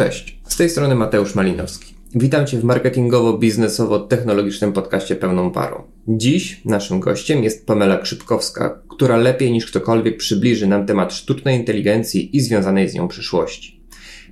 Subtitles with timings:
[0.00, 1.94] Cześć, z tej strony Mateusz Malinowski.
[2.14, 5.82] Witam Cię w marketingowo-biznesowo-technologicznym podcaście pełną parą.
[6.08, 12.36] Dziś naszym gościem jest Pamela Krzypkowska, która lepiej niż ktokolwiek przybliży nam temat sztucznej inteligencji
[12.36, 13.80] i związanej z nią przyszłości.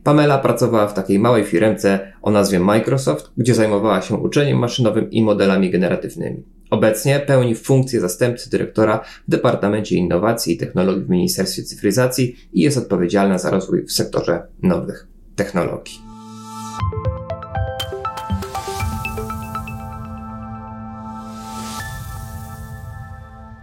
[0.05, 5.23] Pamela pracowała w takiej małej firmce o nazwie Microsoft, gdzie zajmowała się uczeniem maszynowym i
[5.23, 6.43] modelami generatywnymi.
[6.71, 12.79] Obecnie pełni funkcję zastępcy dyrektora w Departamencie Innowacji i Technologii w Ministerstwie Cyfryzacji i jest
[12.79, 15.09] odpowiedzialna za rozwój w sektorze nowych
[15.39, 16.03] technologii.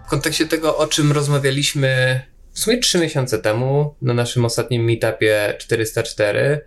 [0.06, 2.22] W kontekście tego, o czym rozmawialiśmy
[2.52, 6.62] w sumie trzy miesiące temu na naszym ostatnim meetupie 404,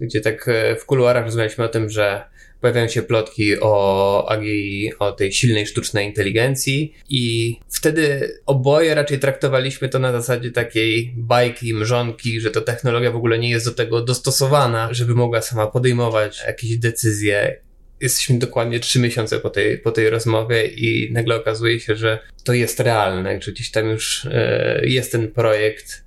[0.00, 2.29] gdzie tak e, w kuluarach rozmawialiśmy o tym, że
[2.60, 9.88] pojawiają się plotki o AGI, o tej silnej sztucznej inteligencji i wtedy oboje raczej traktowaliśmy
[9.88, 14.02] to na zasadzie takiej bajki, mrzonki, że to technologia w ogóle nie jest do tego
[14.02, 17.60] dostosowana, żeby mogła sama podejmować jakieś decyzje.
[18.00, 22.52] Jesteśmy dokładnie trzy miesiące po tej, po tej rozmowie i nagle okazuje się, że to
[22.52, 26.04] jest realne, że gdzieś tam już e, jest ten projekt,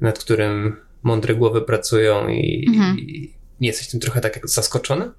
[0.00, 2.98] nad którym mądre głowy pracują i, mhm.
[2.98, 5.10] i nie jesteś tym trochę tak zaskoczony?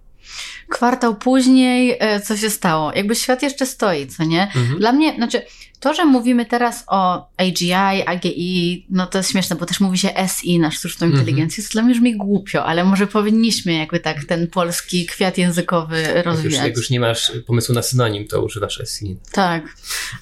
[0.70, 2.92] Kwartał później, e, co się stało?
[2.96, 4.44] Jakby świat jeszcze stoi, co nie?
[4.44, 4.80] Mhm.
[4.80, 5.42] Dla mnie, znaczy,
[5.84, 7.74] to, że mówimy teraz o AGI,
[8.06, 11.22] AGI, no to jest śmieszne, bo też mówi się SI na sztuczną mhm.
[11.22, 16.24] inteligencję, to dla mnie brzmi głupio, ale może powinniśmy jakby tak ten polski kwiat językowy
[16.24, 16.60] rozwijać.
[16.60, 19.18] Jak już, już nie masz pomysłu na synonim, to używasz SI.
[19.32, 19.64] Tak.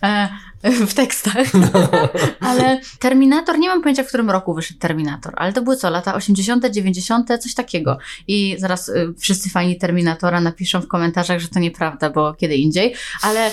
[0.04, 0.30] E,
[0.88, 1.54] w tekstach.
[1.54, 1.70] No.
[2.50, 6.16] ale Terminator, nie mam pojęcia, w którym roku wyszedł Terminator, ale to były co, lata
[6.16, 7.98] 80., 90., coś takiego.
[8.28, 12.95] I zaraz y, wszyscy fajni Terminatora napiszą w komentarzach, że to nieprawda, bo kiedy indziej,
[13.22, 13.52] ale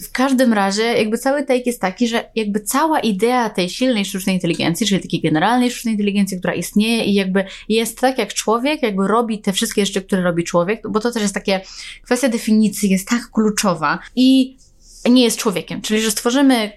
[0.00, 4.34] w każdym razie, jakby cały take jest taki, że jakby cała idea tej silnej sztucznej
[4.34, 9.08] inteligencji, czyli takiej generalnej sztucznej inteligencji, która istnieje i jakby jest tak jak człowiek, jakby
[9.08, 11.60] robi te wszystkie rzeczy, które robi człowiek, bo to też jest takie,
[12.02, 14.56] kwestia definicji jest tak kluczowa i
[15.10, 15.80] nie jest człowiekiem.
[15.80, 16.72] Czyli, że stworzymy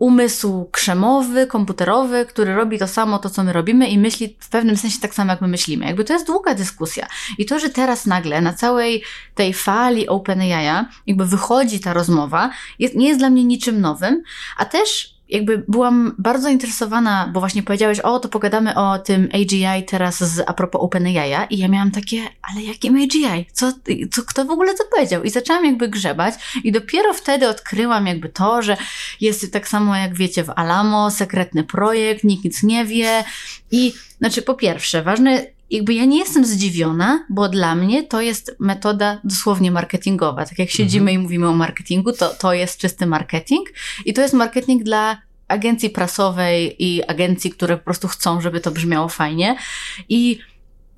[0.00, 4.76] umysł krzemowy, komputerowy, który robi to samo, to co my robimy i myśli w pewnym
[4.76, 5.86] sensie tak samo, jak my myślimy.
[5.86, 7.06] Jakby to jest długa dyskusja.
[7.38, 9.02] I to, że teraz nagle na całej
[9.34, 14.22] tej fali OpenAI jakby wychodzi ta rozmowa, jest, nie jest dla mnie niczym nowym,
[14.56, 19.84] a też jakby byłam bardzo interesowana, bo właśnie powiedziałeś, o, to pogadamy o tym AGI
[19.86, 23.46] teraz z, a propos OpenAI i ja miałam takie, ale jakim AGI?
[23.52, 23.72] Co,
[24.10, 25.22] co, kto w ogóle to powiedział?
[25.22, 28.76] I zaczęłam jakby grzebać i dopiero wtedy odkryłam jakby to, że
[29.20, 33.24] jest tak samo jak wiecie w Alamo, sekretny projekt, nikt nic nie wie
[33.70, 38.56] i znaczy po pierwsze, ważne jakby ja nie jestem zdziwiona, bo dla mnie to jest
[38.58, 40.46] metoda dosłownie marketingowa.
[40.46, 41.20] Tak jak siedzimy mhm.
[41.20, 43.68] i mówimy o marketingu, to, to jest czysty marketing
[44.04, 48.70] i to jest marketing dla agencji prasowej i agencji, które po prostu chcą, żeby to
[48.70, 49.56] brzmiało fajnie.
[50.08, 50.38] I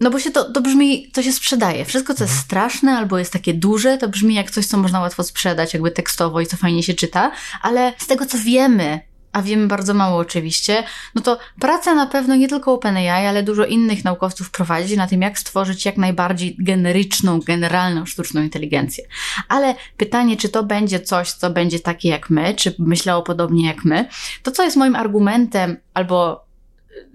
[0.00, 1.84] no bo się to, to brzmi, to się sprzedaje.
[1.84, 2.44] Wszystko, co jest mhm.
[2.44, 6.40] straszne albo jest takie duże, to brzmi jak coś, co można łatwo sprzedać, jakby tekstowo
[6.40, 7.32] i co fajnie się czyta,
[7.62, 9.00] ale z tego, co wiemy
[9.32, 10.84] a wiemy bardzo mało oczywiście,
[11.14, 15.22] no to praca na pewno nie tylko OpenAI, ale dużo innych naukowców prowadzi na tym,
[15.22, 19.04] jak stworzyć jak najbardziej generyczną, generalną sztuczną inteligencję.
[19.48, 23.84] Ale pytanie, czy to będzie coś, co będzie takie jak my, czy myślało podobnie jak
[23.84, 24.08] my,
[24.42, 26.44] to co jest moim argumentem, albo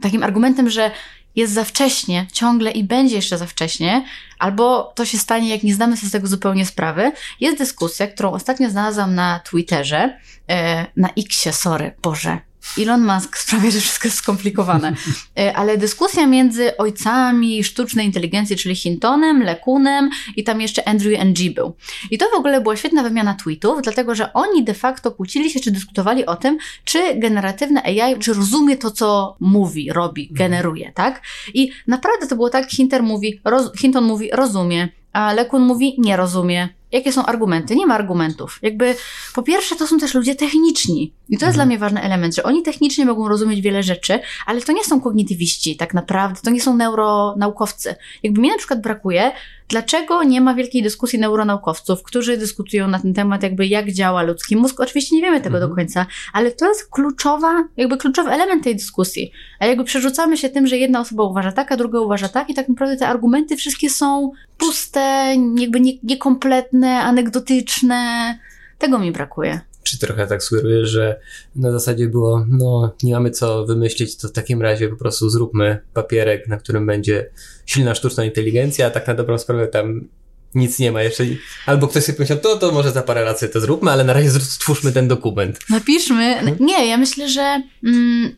[0.01, 0.91] takim argumentem, że
[1.37, 4.05] jest za wcześnie, ciągle i będzie jeszcze za wcześnie,
[4.39, 7.11] albo to się stanie, jak nie zdamy sobie z tego zupełnie sprawy.
[7.39, 12.37] Jest dyskusja, którą ostatnio znalazłam na Twitterze, e, na Xie, sorry, Boże,
[12.79, 14.93] Elon Musk sprawia, że wszystko jest skomplikowane.
[15.39, 21.53] E, ale dyskusja między ojcami sztucznej inteligencji, czyli Hintonem, Lekunem i tam jeszcze Andrew Ng
[21.53, 21.75] był.
[22.11, 25.59] I to w ogóle była świetna wymiana tweetów, dlatego że oni de facto kłócili się,
[25.59, 30.37] czy dyskutowali o tym, czy generatywne AI, czy rozumie to, co mówi, robi, mhm.
[30.37, 31.21] generuje, tak?
[31.53, 36.17] I naprawdę to było tak, Hinter mówi, roz, Hinton mówi, rozumie, a Lekun mówi, nie
[36.17, 36.76] rozumie.
[36.91, 37.75] Jakie są argumenty?
[37.75, 38.59] Nie ma argumentów.
[38.61, 38.95] Jakby,
[39.35, 41.13] po pierwsze, to są też ludzie techniczni.
[41.29, 41.53] I to jest mhm.
[41.53, 45.01] dla mnie ważny element, że oni technicznie mogą rozumieć wiele rzeczy, ale to nie są
[45.01, 47.95] kognitywiści tak naprawdę, to nie są neuronaukowcy.
[48.23, 49.31] Jakby mi na przykład brakuje,
[49.67, 54.55] dlaczego nie ma wielkiej dyskusji neuronaukowców, którzy dyskutują na ten temat, jakby jak działa ludzki
[54.55, 54.79] mózg.
[54.79, 55.69] Oczywiście nie wiemy tego mhm.
[55.69, 59.31] do końca, ale to jest kluczowa, jakby kluczowy element tej dyskusji.
[59.59, 62.53] A jakby przerzucamy się tym, że jedna osoba uważa tak, a druga uważa tak i
[62.53, 68.39] tak naprawdę te argumenty wszystkie są puste, jakby nie, niekompletne, anegdotyczne.
[68.77, 69.59] Tego mi brakuje
[69.91, 71.19] czy trochę tak sugerujesz, że
[71.55, 75.79] na zasadzie było, no nie mamy co wymyślić, to w takim razie po prostu zróbmy
[75.93, 77.29] papierek, na którym będzie
[77.65, 80.07] silna sztuczna inteligencja, a tak na dobrą sprawę tam
[80.55, 81.23] nic nie ma jeszcze.
[81.65, 84.13] Albo ktoś sobie pomyślał, to, to może za parę lat sobie to zróbmy, ale na
[84.13, 85.59] razie stwórzmy ten dokument.
[85.69, 86.35] Napiszmy.
[86.35, 86.57] Hmm?
[86.59, 88.35] Nie, ja myślę, że mm,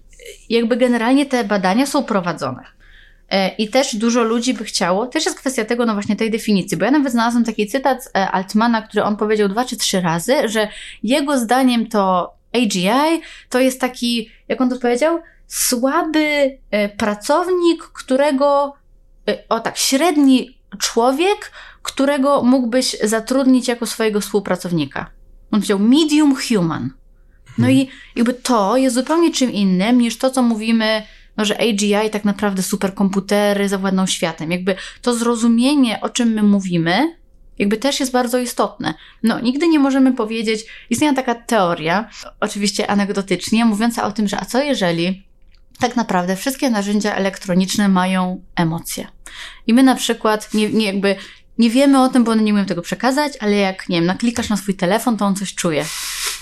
[0.49, 2.78] jakby generalnie te badania są prowadzone.
[3.31, 6.77] E, I też dużo ludzi by chciało, też jest kwestia tego, no właśnie tej definicji,
[6.77, 10.01] bo ja nawet znalazłam taki cytat z e, Altmana, który on powiedział dwa czy trzy
[10.01, 10.67] razy, że
[11.03, 18.73] jego zdaniem to AGI to jest taki, jak on to powiedział, słaby e, pracownik, którego,
[19.49, 25.11] o tak, średni człowiek, którego mógłbyś zatrudnić jako swojego współpracownika.
[25.51, 26.89] On powiedział medium human.
[27.57, 27.81] No hmm.
[27.81, 31.03] i jakby to jest zupełnie czym innym niż to, co mówimy
[31.39, 34.51] no, że AGI tak naprawdę superkomputery zawładną światem.
[34.51, 37.15] Jakby to zrozumienie, o czym my mówimy,
[37.59, 38.93] jakby też jest bardzo istotne.
[39.23, 42.09] No, nigdy nie możemy powiedzieć, istnieje taka teoria,
[42.39, 45.23] oczywiście anegdotycznie, mówiąca o tym, że a co jeżeli
[45.79, 49.07] tak naprawdę wszystkie narzędzia elektroniczne mają emocje.
[49.67, 51.15] I my na przykład nie, nie jakby
[51.57, 54.49] nie wiemy o tym, bo one nie umieją tego przekazać, ale jak, nie wiem, naklikasz
[54.49, 55.85] na swój telefon, to on coś czuje.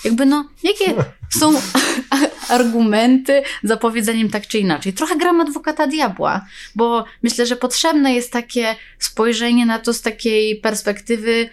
[0.04, 1.04] Jakby no, jakie
[1.40, 1.54] są
[2.50, 4.94] argumenty za powiedzeniem tak czy inaczej?
[4.94, 6.46] Trochę gram adwokata diabła,
[6.76, 11.50] bo myślę, że potrzebne jest takie spojrzenie na to z takiej perspektywy,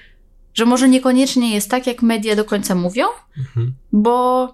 [0.55, 3.07] że może niekoniecznie jest tak, jak media do końca mówią,
[3.39, 3.75] mhm.
[3.93, 4.49] bo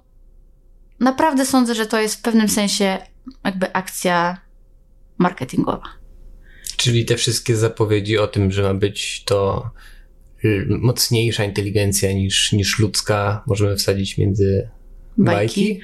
[1.01, 2.99] naprawdę sądzę, że to jest w pewnym sensie
[3.45, 4.41] jakby akcja
[5.19, 5.89] marketingowa.
[6.77, 9.71] Czyli te wszystkie zapowiedzi o tym, że ma być to
[10.69, 14.69] mocniejsza inteligencja niż, niż ludzka, możemy wsadzić między
[15.19, 15.75] bajki.
[15.75, 15.81] bajki.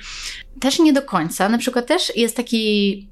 [0.61, 1.49] Też nie do końca.
[1.49, 3.09] Na przykład też jest taki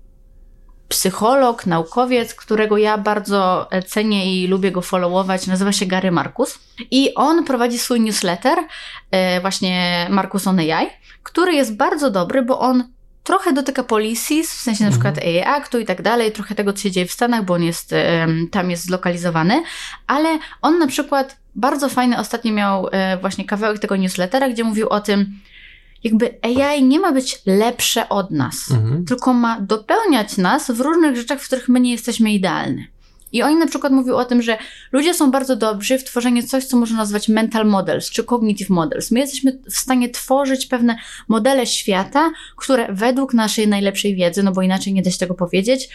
[0.88, 6.58] psycholog, naukowiec, którego ja bardzo cenię i lubię go followować, nazywa się Gary Markus.
[6.90, 10.86] I on prowadzi swój newsletter, y, właśnie Markus on AI,
[11.22, 12.93] który jest bardzo dobry, bo on
[13.24, 14.92] trochę dotyka policies, w sensie na mhm.
[14.92, 17.62] przykład AI Actu i tak dalej, trochę tego, co się dzieje w Stanach, bo on
[17.62, 17.94] jest,
[18.50, 19.62] tam jest zlokalizowany,
[20.06, 24.88] ale on na przykład bardzo fajny ostatnio miał e, właśnie kawałek tego newslettera, gdzie mówił
[24.88, 25.40] o tym,
[26.04, 29.04] jakby AI nie ma być lepsze od nas, mhm.
[29.04, 32.86] tylko ma dopełniać nas w różnych rzeczach, w których my nie jesteśmy idealni.
[33.34, 34.58] I oni na przykład mówią o tym, że
[34.92, 39.10] ludzie są bardzo dobrzy w tworzeniu coś, co można nazwać mental models czy cognitive models.
[39.10, 40.96] My jesteśmy w stanie tworzyć pewne
[41.28, 45.88] modele świata, które według naszej najlepszej wiedzy, no bo inaczej nie da się tego powiedzieć,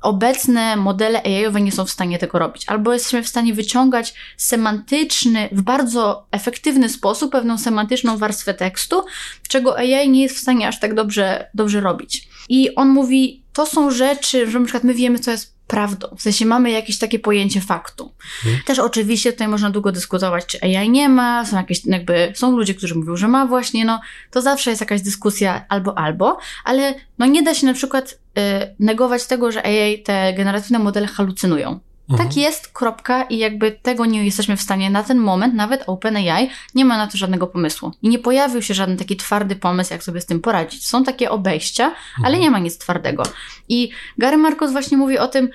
[0.00, 2.64] obecne modele AI-owe nie są w stanie tego robić.
[2.66, 9.04] Albo jesteśmy w stanie wyciągać semantyczny, w bardzo efektywny sposób pewną semantyczną warstwę tekstu,
[9.48, 12.28] czego AI nie jest w stanie aż tak dobrze, dobrze robić.
[12.48, 16.08] I on mówi, to są rzeczy, że na przykład my wiemy, co jest prawdą.
[16.16, 18.12] W sensie mamy jakieś takie pojęcie faktu.
[18.42, 18.62] Hmm.
[18.66, 22.74] Też oczywiście tutaj można długo dyskutować, czy AI nie ma, są jakieś jakby, są ludzie,
[22.74, 24.00] którzy mówią, że ma właśnie, no
[24.30, 28.74] to zawsze jest jakaś dyskusja albo albo, ale no nie da się na przykład y,
[28.78, 31.80] negować tego, że AI, te generatywne modele halucynują.
[32.08, 32.28] Tak mhm.
[32.28, 36.50] Tak jest, kropka, i jakby tego nie jesteśmy w stanie na ten moment, nawet OpenAI
[36.74, 37.92] nie ma na to żadnego pomysłu.
[38.02, 40.86] I nie pojawił się żaden taki twardy pomysł, jak sobie z tym poradzić.
[40.86, 42.24] Są takie obejścia, mhm.
[42.24, 43.22] ale nie ma nic twardego.
[43.68, 45.48] I Gary Marcos właśnie mówi o tym,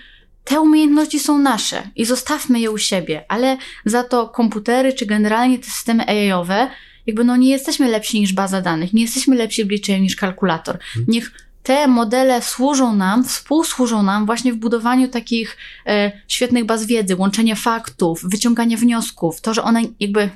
[0.43, 5.59] te umiejętności są nasze i zostawmy je u siebie, ale za to komputery czy generalnie
[5.59, 6.69] te systemy AI-owe,
[7.07, 10.75] jakby no nie jesteśmy lepsi niż baza danych, nie jesteśmy lepsi w liczeniu niż kalkulator.
[10.75, 11.05] Mhm.
[11.07, 11.31] Niech
[11.63, 17.55] te modele służą nam, współsłużą nam właśnie w budowaniu takich e, świetnych baz wiedzy, łączenia
[17.55, 20.29] faktów, wyciągania wniosków, to, że one jakby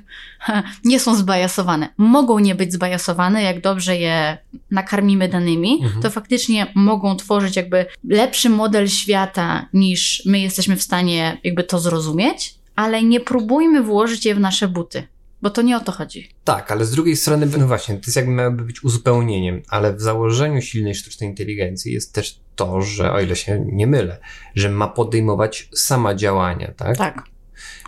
[0.85, 1.89] nie są zbajasowane.
[1.97, 4.37] Mogą nie być zbajasowane, jak dobrze je
[4.71, 6.01] nakarmimy danymi, mhm.
[6.01, 11.79] to faktycznie mogą tworzyć jakby lepszy model świata niż my jesteśmy w stanie jakby to
[11.79, 15.07] zrozumieć, ale nie próbujmy włożyć je w nasze buty.
[15.41, 16.29] Bo to nie o to chodzi.
[16.43, 20.01] Tak, ale z drugiej strony, no właśnie, to jest jakby miałoby być uzupełnieniem, ale w
[20.01, 24.19] założeniu silnej sztucznej inteligencji jest też to, że, o ile się nie mylę,
[24.55, 26.97] że ma podejmować sama działania, tak?
[26.97, 27.23] Tak.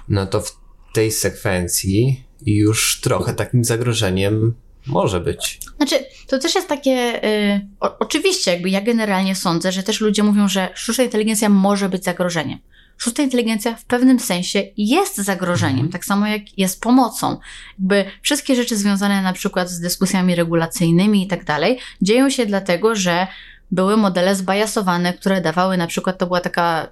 [0.09, 0.59] No to w
[0.93, 4.53] tej sekwencji już trochę takim zagrożeniem
[4.87, 5.59] może być.
[5.77, 5.95] Znaczy,
[6.27, 6.89] to też jest takie.
[6.89, 11.89] Yy, o, oczywiście, jakby ja generalnie sądzę, że też ludzie mówią, że sztuczna inteligencja może
[11.89, 12.59] być zagrożeniem
[12.99, 15.91] sztuczna inteligencja w pewnym sensie jest zagrożeniem, mhm.
[15.91, 17.37] tak samo jak jest pomocą.
[17.79, 22.95] Jakby wszystkie rzeczy związane na przykład z dyskusjami regulacyjnymi i tak dalej, dzieją się dlatego,
[22.95, 23.27] że
[23.71, 26.87] były modele zbajasowane, które dawały na przykład, to była taka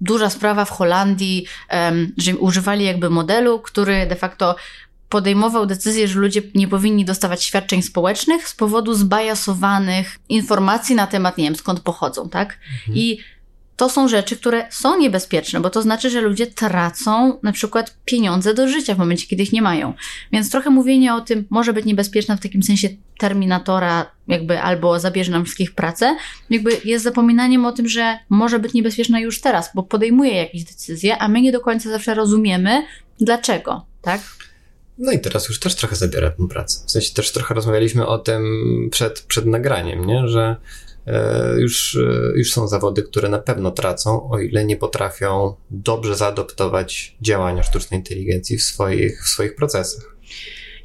[0.00, 1.46] duża sprawa w Holandii,
[2.16, 4.56] że używali jakby modelu, który de facto
[5.08, 11.38] podejmował decyzję, że ludzie nie powinni dostawać świadczeń społecznych z powodu zbajasowanych informacji na temat,
[11.38, 12.58] nie wiem, skąd pochodzą, tak?
[12.80, 12.98] Mhm.
[12.98, 13.18] I
[13.78, 18.54] to są rzeczy, które są niebezpieczne, bo to znaczy, że ludzie tracą na przykład pieniądze
[18.54, 19.94] do życia w momencie, kiedy ich nie mają.
[20.32, 25.32] Więc trochę mówienie o tym może być niebezpieczne w takim sensie terminatora, jakby albo zabierze
[25.32, 26.16] nam wszystkich pracę,
[26.50, 31.18] jakby jest zapominaniem o tym, że może być niebezpieczna już teraz, bo podejmuje jakieś decyzje,
[31.18, 32.82] a my nie do końca zawsze rozumiemy,
[33.20, 34.20] dlaczego, tak?
[34.98, 36.80] No i teraz już też trochę zabiera tę pracę.
[36.86, 38.42] W sensie też trochę rozmawialiśmy o tym
[38.92, 40.28] przed, przed nagraniem, nie?
[40.28, 40.56] że
[41.58, 47.16] już, e, już są zawody, które na pewno tracą, o ile nie potrafią dobrze zaadoptować
[47.20, 50.16] działania sztucznej inteligencji w swoich, w swoich procesach.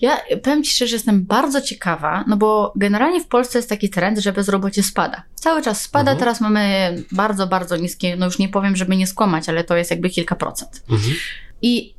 [0.02, 3.90] Ja powiem Ci szczerze, że jestem bardzo ciekawa, no bo generalnie w Polsce jest taki
[3.90, 5.24] trend, że bezrobocie spada.
[5.36, 6.20] Cały czas spada, mhm.
[6.20, 9.92] teraz mamy bardzo, bardzo niskie, no już nie powiem, żeby nie skłamać, ale to jest
[9.92, 10.84] jakby kilka procent.
[10.90, 11.14] Mhm.
[11.62, 11.96] I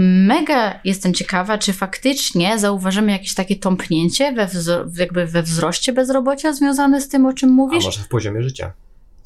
[0.00, 4.48] mega jestem ciekawa, czy faktycznie zauważymy jakieś takie tąpnięcie we,
[4.96, 7.84] jakby we wzroście bezrobocia związane z tym, o czym mówisz.
[7.84, 8.72] A może w poziomie życia.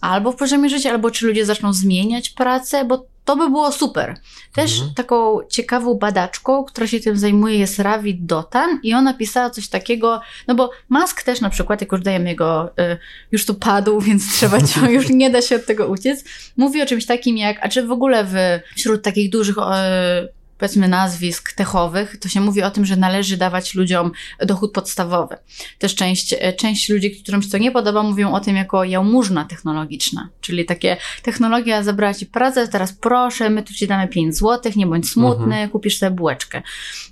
[0.01, 4.17] Albo w poziomie życia, albo czy ludzie zaczną zmieniać pracę, bo to by było super.
[4.55, 4.95] Też mhm.
[4.95, 10.21] taką ciekawą badaczką, która się tym zajmuje, jest Ravi Dotan i ona pisała coś takiego,
[10.49, 12.99] no bo Musk też na przykład, jak już dajemy jego, y,
[13.33, 16.25] już tu padł, więc trzeba cię, już nie da się od tego uciec,
[16.57, 18.35] mówi o czymś takim jak, a czy w ogóle w,
[18.77, 23.75] wśród takich dużych y, powiedzmy nazwisk techowych, to się mówi o tym, że należy dawać
[23.75, 24.13] ludziom
[24.47, 25.37] dochód podstawowy.
[25.79, 30.29] Też część, część ludzi, którym się to nie podoba, mówią o tym jako jałmużna technologiczna,
[30.41, 34.87] czyli takie technologia zabrała ci pracę, teraz proszę, my tu ci damy 5 złotych, nie
[34.87, 35.71] bądź smutny, mhm.
[35.71, 36.63] kupisz sobie bułeczkę.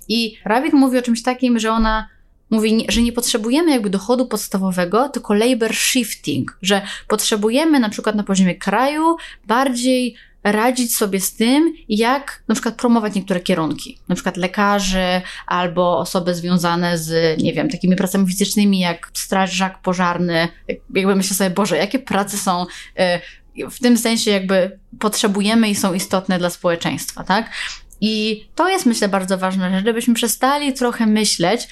[0.07, 2.07] I Rawik mówi o czymś takim, że ona
[2.49, 8.23] mówi, że nie potrzebujemy jakby dochodu podstawowego, tylko labor shifting, że potrzebujemy na przykład na
[8.23, 9.15] poziomie kraju
[9.47, 15.99] bardziej radzić sobie z tym, jak na przykład promować niektóre kierunki, na przykład lekarzy albo
[15.99, 20.47] osoby związane z, nie wiem, takimi pracami fizycznymi jak strażak pożarny.
[20.95, 22.65] Jakby myślę sobie, Boże, jakie prace są
[23.57, 27.49] y, w tym sensie jakby potrzebujemy i są istotne dla społeczeństwa, tak?
[28.01, 31.67] I to jest, myślę, bardzo ważne, żebyśmy przestali trochę myśleć,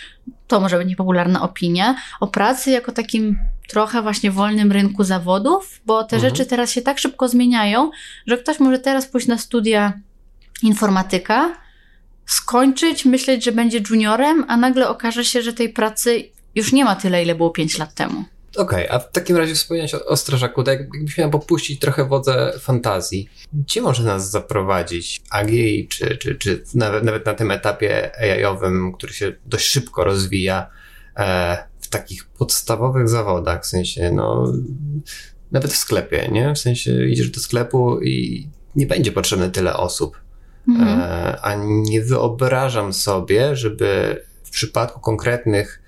[0.48, 6.04] to może być niepopularna opinia, o pracy jako takim trochę właśnie wolnym rynku zawodów, bo
[6.04, 6.30] te mhm.
[6.30, 7.92] rzeczy teraz się tak szybko zmieniają,
[8.28, 9.94] że ktoś może teraz pójść na studia
[10.64, 11.56] informatyka,
[12.26, 16.24] skończyć, myśleć, że będzie juniorem, a nagle okaże się, że tej pracy
[16.56, 18.24] już nie ma tyle, ile było 5 lat temu.
[18.56, 22.06] Okej, okay, a w takim razie wspomniałeś o, o strażaku, tak jakbyś miał popuścić trochę
[22.06, 23.30] wodze fantazji.
[23.54, 29.14] Gdzie może nas zaprowadzić AGI, czy, czy, czy nawet, nawet na tym etapie AI-owym, który
[29.14, 30.70] się dość szybko rozwija,
[31.18, 34.54] e, w takich podstawowych zawodach, w sensie, no,
[35.52, 36.54] nawet w sklepie, nie?
[36.54, 40.22] W sensie idziesz do sklepu i nie będzie potrzebne tyle osób.
[40.68, 41.00] Mhm.
[41.00, 45.82] E, a nie wyobrażam sobie, żeby w przypadku konkretnych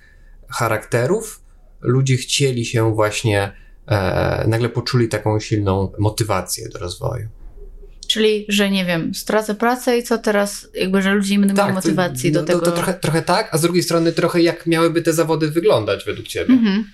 [0.48, 1.42] charakterów
[1.80, 3.52] ludzie chcieli się właśnie,
[3.86, 7.28] e, nagle poczuli taką silną motywację do rozwoju.
[8.12, 11.64] Czyli, że nie wiem, stracę pracę i co teraz, jakby, że ludzie nie będą tak,
[11.64, 12.60] mieli motywacji to, do tego.
[12.60, 16.04] To, to trochę, trochę tak, a z drugiej strony trochę jak miałyby te zawody wyglądać
[16.04, 16.54] według ciebie?
[16.54, 16.84] Mhm.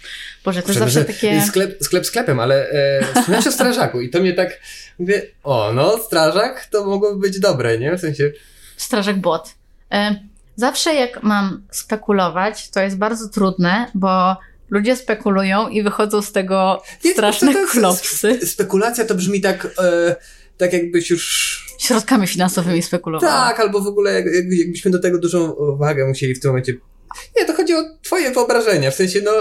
[0.44, 1.42] Boże, to zawsze takie...
[1.42, 4.60] Sklep, sklep sklepem, ale e, o strażaku i to mnie tak,
[4.98, 7.96] mówię, o no, strażak to mogłoby być dobre, nie?
[7.96, 8.32] W sensie...
[8.76, 9.54] Strażak bot.
[9.92, 10.20] E,
[10.56, 14.36] zawsze jak mam spekulować, to jest bardzo trudne, bo
[14.70, 16.82] ludzie spekulują i wychodzą z tego
[17.12, 18.46] straszne klopsy.
[18.46, 19.68] Spekulacja to brzmi tak...
[19.78, 20.16] E,
[20.58, 21.64] tak jakbyś już...
[21.78, 23.30] Środkami finansowymi spekulował.
[23.30, 26.74] Tak, albo w ogóle jak, jakbyśmy do tego dużą uwagę musieli w tym momencie
[27.36, 28.90] nie, to chodzi o twoje wyobrażenia.
[28.90, 29.32] W sensie, no,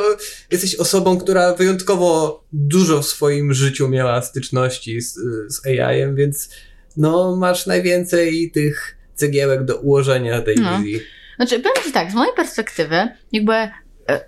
[0.51, 5.13] jesteś osobą, która wyjątkowo dużo w swoim życiu miała styczności z,
[5.47, 6.49] z AI-em, więc
[6.97, 10.77] no, masz najwięcej tych cegiełek do ułożenia tej no.
[10.77, 11.01] wizji.
[11.35, 13.71] Znaczy, powiem ci tak, z mojej perspektywy, jakby e,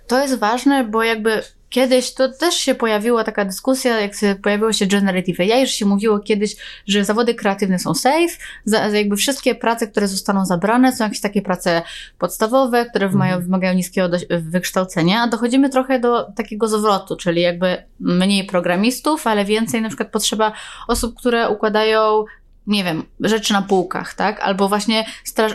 [0.06, 4.72] to jest ważne, bo jakby Kiedyś to też się pojawiła taka dyskusja, jak się pojawiło
[4.72, 9.54] się Generative AI, że się mówiło kiedyś, że zawody kreatywne są safe, za, jakby wszystkie
[9.54, 11.82] prace, które zostaną zabrane, są jakieś takie prace
[12.18, 13.12] podstawowe, które mhm.
[13.12, 19.26] wymagają, wymagają niskiego do, wykształcenia, a dochodzimy trochę do takiego zwrotu, czyli jakby mniej programistów,
[19.26, 20.52] ale więcej na przykład potrzeba
[20.88, 22.24] osób, które układają
[22.66, 24.40] nie wiem, rzeczy na półkach, tak?
[24.40, 25.06] Albo właśnie,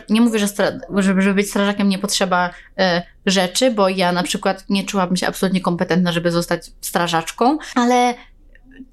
[0.10, 0.48] nie mówię, że
[0.98, 2.52] żeby, żeby być strażakiem nie potrzeba y,
[3.26, 8.16] rzeczy, bo ja na przykład nie czułabym się absolutnie kompetentna, żeby zostać strażaczką, ale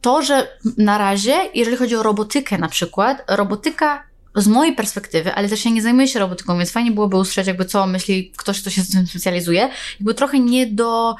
[0.00, 4.02] to, że na razie, jeżeli chodzi o robotykę na przykład, robotyka
[4.34, 7.64] z mojej perspektywy, ale też ja nie zajmuję się robotyką, więc fajnie byłoby usłyszeć jakby
[7.64, 9.68] co myśli ktoś, kto się z tym specjalizuje,
[10.00, 11.16] jakby trochę nie do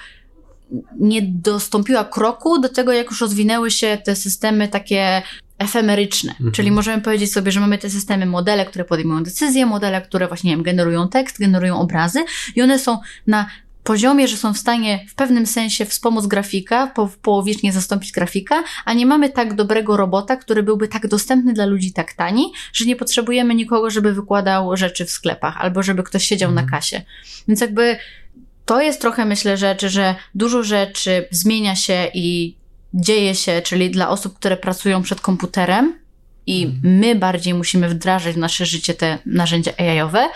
[0.99, 5.23] nie dostąpiła kroku do tego, jak już rozwinęły się te systemy takie
[5.63, 6.33] efemeryczne.
[6.33, 6.53] Mhm.
[6.53, 10.51] Czyli możemy powiedzieć sobie, że mamy te systemy, modele, które podejmują decyzje, modele, które właśnie
[10.51, 12.25] wiem, generują tekst, generują obrazy
[12.57, 13.47] i one są na
[13.85, 18.93] poziomie, że są w stanie w pewnym sensie wspomóc grafika, po, połowicznie zastąpić grafika, a
[18.93, 22.97] nie mamy tak dobrego robota, który byłby tak dostępny dla ludzi, tak tani, że nie
[22.97, 26.67] potrzebujemy nikogo, żeby wykładał rzeczy w sklepach albo żeby ktoś siedział mhm.
[26.67, 27.03] na kasie.
[27.49, 27.97] Więc jakby
[28.65, 32.57] to jest trochę, myślę, rzeczy, że dużo rzeczy zmienia się i
[32.95, 35.99] dzieje się, czyli dla osób, które pracują przed komputerem
[36.47, 36.99] i mhm.
[36.99, 40.29] my bardziej musimy wdrażać w nasze życie te narzędzia AI-owe,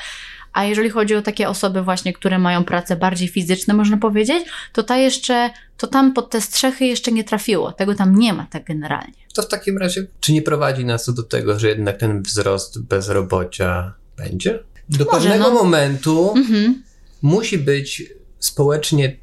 [0.52, 4.82] A jeżeli chodzi o takie osoby właśnie, które mają prace bardziej fizyczne, można powiedzieć, to
[4.82, 7.72] ta jeszcze, to tam pod te strzechy jeszcze nie trafiło.
[7.72, 9.14] Tego tam nie ma tak generalnie.
[9.34, 12.82] To w takim razie, czy nie prowadzi nas to do tego, że jednak ten wzrost
[12.82, 14.58] bezrobocia będzie?
[14.88, 15.54] Do Może, pewnego no.
[15.54, 16.82] momentu Mhm.
[17.22, 18.02] musi być
[18.38, 19.16] społecznie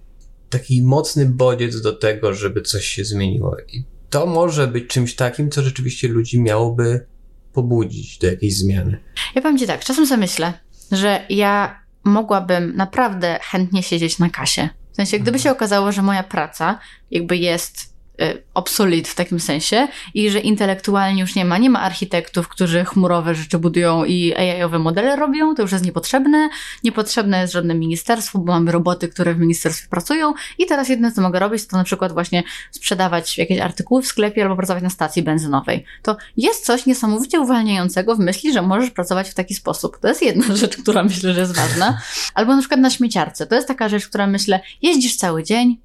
[0.57, 3.57] taki mocny bodziec do tego, żeby coś się zmieniło.
[3.73, 7.05] I to może być czymś takim, co rzeczywiście ludzi miałoby
[7.53, 8.97] pobudzić do jakiejś zmiany.
[9.35, 10.53] Ja powiem Ci tak, czasem sobie myślę,
[10.91, 14.69] że ja mogłabym naprawdę chętnie siedzieć na kasie.
[14.91, 16.79] W sensie, gdyby się okazało, że moja praca
[17.11, 21.81] jakby jest y, obsolet w takim sensie i że intelektualnie już nie ma, nie ma
[21.81, 26.49] architektów, którzy chmurowe rzeczy budują i AI-owe modele robią, to już jest niepotrzebne.
[26.83, 31.21] Niepotrzebne jest żadne ministerstwo, bo mamy roboty, które w ministerstwie pracują i teraz jedyne, co
[31.21, 35.23] mogę robić, to na przykład właśnie sprzedawać jakieś artykuły w sklepie albo pracować na stacji
[35.23, 35.85] benzynowej.
[36.01, 39.99] To jest coś niesamowicie uwalniającego w myśli, że możesz pracować w taki sposób.
[39.99, 42.01] To jest jedna rzecz, która myślę, że jest ważna.
[42.33, 43.47] Albo na przykład na śmieciarce.
[43.47, 45.77] To jest taka rzecz, która myślę, jeździsz cały dzień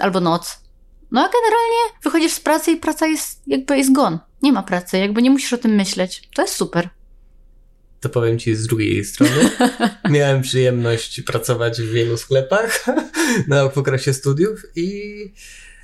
[0.00, 0.67] albo noc.
[1.10, 4.18] No a generalnie wychodzisz z pracy i praca jest jakby jest gone.
[4.42, 6.28] Nie ma pracy, jakby nie musisz o tym myśleć.
[6.34, 6.88] To jest super.
[8.00, 9.50] To powiem ci z drugiej strony.
[10.10, 12.86] Miałem przyjemność pracować w wielu sklepach
[13.48, 15.14] na w okresie studiów i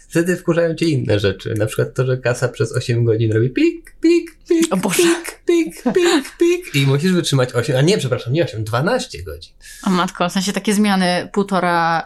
[0.08, 1.54] wtedy wkurzają cię inne rzeczy.
[1.58, 5.02] Na przykład to, że kasa przez 8 godzin robi pik, pik, pik, O Boże.
[5.02, 9.52] pik, pik, pik, pik i musisz wytrzymać 8, a nie, przepraszam, nie 8, 12 godzin.
[9.86, 12.04] O matko, w sensie takie zmiany półtora,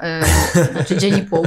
[0.55, 1.47] yy, znaczy dzień i pół.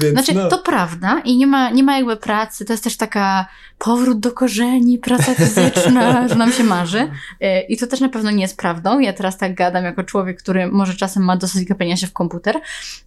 [0.00, 2.96] Więc Znaczy, no, to prawda i nie ma, nie ma jakby pracy, to jest też
[2.96, 3.46] taka
[3.78, 7.10] powrót do korzeni, praca fizyczna, że nam się marzy.
[7.40, 8.98] Yy, I to też na pewno nie jest prawdą.
[8.98, 12.56] Ja teraz tak gadam jako człowiek, który może czasem ma dosyć gapienia się w komputer.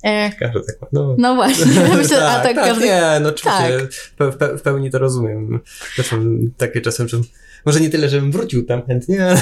[0.03, 0.87] Yy, każdy tak ma.
[0.91, 1.15] No.
[1.17, 1.65] no właśnie,
[1.97, 2.85] myślę, a tak, każdy...
[2.85, 3.87] Nie, no oczywiście,
[4.19, 5.59] w, pe- w pełni to rozumiem.
[5.95, 7.20] Czasem takie czasem, że
[7.65, 9.37] może nie tyle, żebym wrócił tam chętnie, ale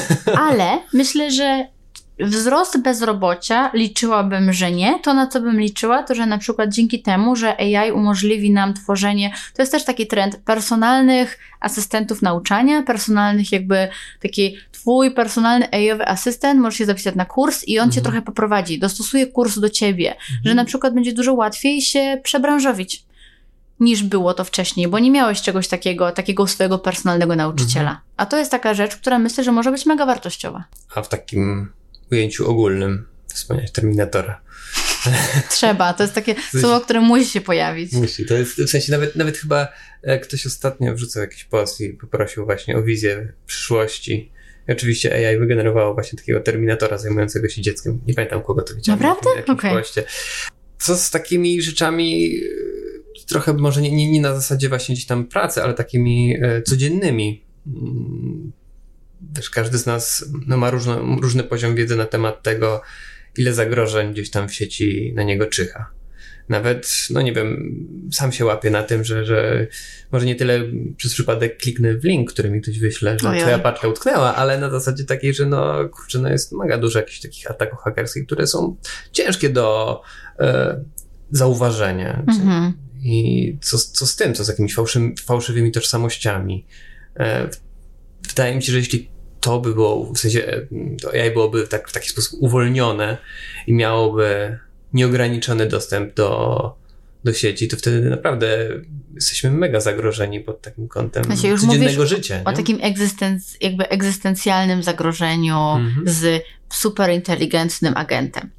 [0.50, 1.68] Ale myślę, że
[2.20, 5.00] wzrost bezrobocia liczyłabym, że nie.
[5.00, 8.74] To, na co bym liczyła, to że na przykład dzięki temu, że AI umożliwi nam
[8.74, 13.88] tworzenie, to jest też taki trend personalnych asystentów nauczania, personalnych jakby
[14.22, 18.04] taki twój personalny AI-owy asystent, możesz się zapisać na kurs i on cię Mhm.
[18.04, 20.16] trochę poprowadzi, dostosuje kurs do ciebie,
[20.46, 23.04] że na przykład będzie dużo łatwiej się przebranżowić
[23.80, 28.02] niż było to wcześniej, bo nie miałeś czegoś takiego, takiego swojego personalnego nauczyciela.
[28.18, 30.64] A to jest taka rzecz, która myślę, że może być mega wartościowa.
[30.96, 31.72] a w takim
[32.12, 34.42] ujęciu ogólnym wspomniałeś Terminatora.
[35.50, 37.92] Trzeba, to jest takie słowo, które musi się pojawić.
[37.92, 39.68] Musi, to jest, w sensie nawet, nawet chyba
[40.22, 44.32] ktoś ostatnio wrzucał jakiś post i poprosił właśnie o wizję przyszłości.
[44.68, 48.02] I oczywiście AI wygenerowało właśnie takiego Terminatora zajmującego się dzieckiem.
[48.08, 49.02] Nie pamiętam kogo to widziałem.
[49.02, 49.54] Naprawdę?
[49.54, 49.74] Okej.
[49.74, 50.04] poście.
[50.80, 52.40] Co z takimi rzeczami
[53.30, 57.44] trochę może nie, nie, nie na zasadzie właśnie gdzieś tam pracy, ale takimi e, codziennymi.
[57.68, 58.52] Mm,
[59.36, 62.82] Wiesz, każdy z nas no, ma różno, różny poziom wiedzy na temat tego,
[63.38, 65.92] ile zagrożeń gdzieś tam w sieci na niego czyha.
[66.50, 67.76] Nawet, no nie wiem,
[68.12, 69.68] sam się łapię na tym, że, że
[70.12, 70.60] może nie tyle
[70.98, 73.42] przez przypadek kliknę w link, który mi ktoś wyśle, że Ojoj.
[73.42, 77.20] twoja paczka utknęła, ale na zasadzie takiej, że no kurczę, no jest mega dużo jakichś
[77.22, 78.76] takich ataków hakerskich, które są
[79.12, 80.02] ciężkie do
[80.40, 80.80] e,
[81.32, 82.24] zauważenia.
[82.28, 82.74] Mhm.
[83.02, 86.66] I co, co z tym, co z jakimiś fałszym, fałszywymi tożsamościami?
[87.20, 87.50] E,
[88.30, 89.10] wydaje mi się, że jeśli
[89.42, 90.62] to by było, w sensie e,
[91.02, 93.18] to AI byłoby tak, w taki sposób uwolnione
[93.68, 94.58] i miałoby
[94.94, 96.76] nieograniczony dostęp do,
[97.24, 98.68] do sieci, to wtedy naprawdę
[99.16, 102.42] jesteśmy mega zagrożeni pod takim kątem Znaczy, już codziennego życia.
[102.46, 102.58] O nie?
[102.58, 106.10] takim egzystenc- jakby egzystencjalnym zagrożeniu Mhm.
[106.10, 108.50] z superinteligentnym agentem.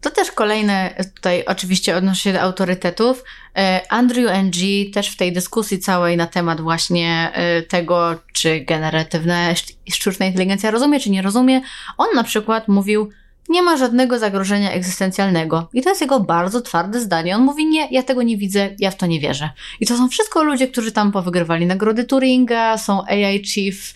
[0.00, 3.24] To też kolejne, tutaj oczywiście odnosi się do autorytetów.
[3.56, 4.54] E, Andrew Ng
[4.94, 10.70] też w tej dyskusji całej na temat właśnie e, tego, czy generatywna szt- sztuczna inteligencja
[10.70, 11.60] rozumie, czy nie rozumie,
[11.98, 13.10] on na przykład mówił,
[13.48, 15.68] nie ma żadnego zagrożenia egzystencjalnego.
[15.72, 17.36] I to jest jego bardzo twarde zdanie.
[17.36, 19.50] On mówi, nie, ja tego nie widzę, ja w to nie wierzę.
[19.80, 23.94] I to są wszystko ludzie, którzy tam powygrywali nagrody Turinga, są AI Chief,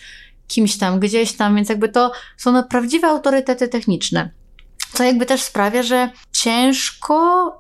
[0.48, 4.30] kimś tam, gdzieś tam, więc jakby to są prawdziwe autorytety techniczne.
[4.92, 7.53] Co jakby też sprawia, że ciężko,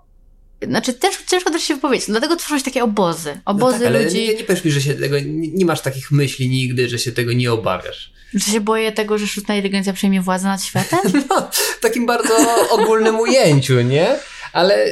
[0.62, 2.06] znaczy też, ciężko też się wypowiedzieć.
[2.06, 3.40] Dlatego tworzą się takie obozy.
[3.44, 5.80] Obozy no tak, ale ludzi, nie, nie powiesz mi, że się tego, nie, nie masz
[5.80, 8.12] takich myśli nigdy, że się tego nie obawiasz.
[8.34, 11.00] że się boję tego, że sztuczna inteligencja przejmie władzę nad światem.
[11.30, 12.34] No, w takim bardzo
[12.70, 14.16] ogólnym ujęciu, nie?
[14.52, 14.86] Ale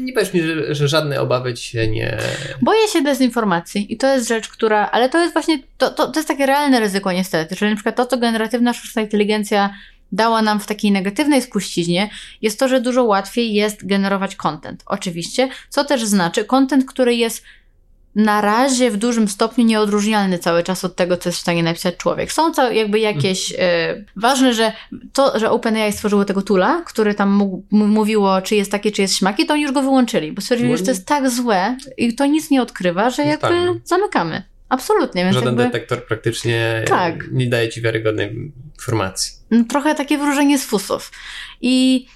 [0.00, 2.18] nie powiesz mi, że, że żadne obawy ci się nie...
[2.62, 6.18] Boję się dezinformacji i to jest rzecz, która, ale to jest właśnie, to, to, to
[6.18, 9.74] jest takie realne ryzyko niestety, czyli na przykład to, co generatywna sztuczna inteligencja
[10.12, 12.10] dała nam w takiej negatywnej spuściźnie,
[12.42, 14.82] jest to, że dużo łatwiej jest generować content.
[14.86, 17.42] Oczywiście, co też znaczy content, który jest
[18.14, 21.96] na razie w dużym stopniu nieodróżnialny cały czas od tego, co jest w stanie napisać
[21.96, 22.32] człowiek.
[22.32, 23.54] Są to jakby jakieś...
[23.58, 24.72] E, ważne, że
[25.12, 29.16] to, że OpenAI stworzyło tego tula, który tam mógł, mówiło, czy jest takie, czy jest
[29.16, 32.26] śmaki, to oni już go wyłączyli, bo stwierdzili, że to jest tak złe i to
[32.26, 34.51] nic nie odkrywa, że jakby zamykamy.
[34.72, 35.24] Absolutnie.
[35.24, 35.64] Więc Żaden jakby...
[35.64, 37.32] detektor praktycznie tak.
[37.32, 39.32] nie daje ci wiarygodnej informacji.
[39.50, 41.12] No, trochę takie wróżenie z fusów.
[41.60, 42.06] I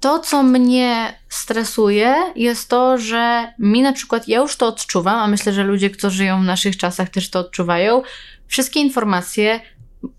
[0.00, 5.26] to, co mnie stresuje, jest to, że mi na przykład, ja już to odczuwam, a
[5.26, 8.02] myślę, że ludzie, którzy żyją w naszych czasach też to odczuwają,
[8.46, 9.60] wszystkie informacje,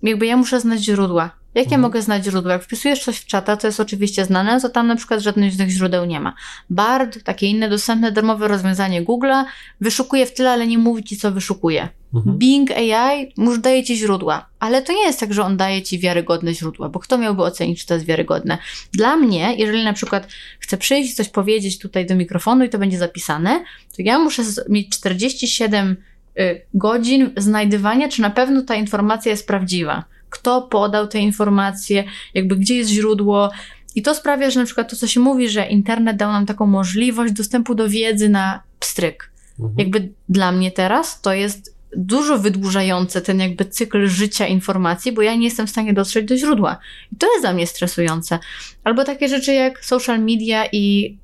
[0.04, 1.41] jakby ja muszę znać źródła.
[1.56, 1.82] Jak ja mhm.
[1.82, 2.54] mogę znać źródła?
[2.54, 5.58] Jak wpisujesz coś w czata, to jest oczywiście znane, to tam na przykład żadnych z
[5.58, 6.34] tych źródeł nie ma.
[6.70, 9.44] Bard, takie inne dostępne darmowe rozwiązanie Google'a,
[9.82, 11.90] wyszukuje w tyle, ale nie mówi ci, co wyszukuje.
[12.14, 12.38] Mhm.
[12.38, 16.00] Bing AI już daje ci źródła, ale to nie jest tak, że on daje ci
[16.00, 18.58] wiarygodne źródła, bo kto miałby ocenić, czy to jest wiarygodne?
[18.94, 20.28] Dla mnie, jeżeli na przykład
[20.60, 23.64] chcę przyjść coś powiedzieć tutaj do mikrofonu i to będzie zapisane,
[23.98, 25.98] to ja muszę mieć 47
[26.40, 32.56] y, godzin znajdywania, czy na pewno ta informacja jest prawdziwa kto podał te informacje, jakby
[32.56, 33.52] gdzie jest źródło.
[33.96, 36.66] I to sprawia, że na przykład to, co się mówi, że internet dał nam taką
[36.66, 39.32] możliwość dostępu do wiedzy na pstryk.
[39.60, 39.80] Mhm.
[39.80, 45.36] Jakby dla mnie teraz to jest dużo wydłużające ten jakby cykl życia informacji, bo ja
[45.36, 46.78] nie jestem w stanie dotrzeć do źródła.
[47.14, 48.40] I to jest dla mnie stresujące.
[48.84, 51.18] Albo takie rzeczy jak social media i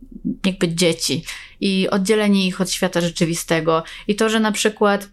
[0.46, 1.24] jakby dzieci
[1.62, 3.84] i oddzielenie ich od świata rzeczywistego.
[4.08, 5.10] I to, że na przykład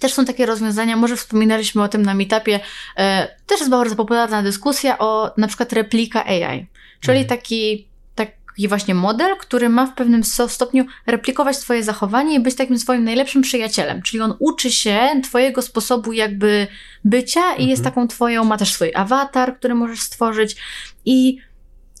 [0.00, 2.60] też są takie rozwiązania, może wspominaliśmy o tym na meetupie,
[2.96, 6.66] e, też jest bardzo popularna dyskusja o na przykład replika AI,
[7.00, 7.38] czyli mhm.
[7.38, 12.78] taki, taki właśnie model, który ma w pewnym stopniu replikować twoje zachowanie i być takim
[12.78, 16.66] swoim najlepszym przyjacielem, czyli on uczy się twojego sposobu jakby
[17.04, 17.68] bycia i mhm.
[17.68, 20.56] jest taką twoją, ma też swój awatar, który możesz stworzyć
[21.04, 21.38] i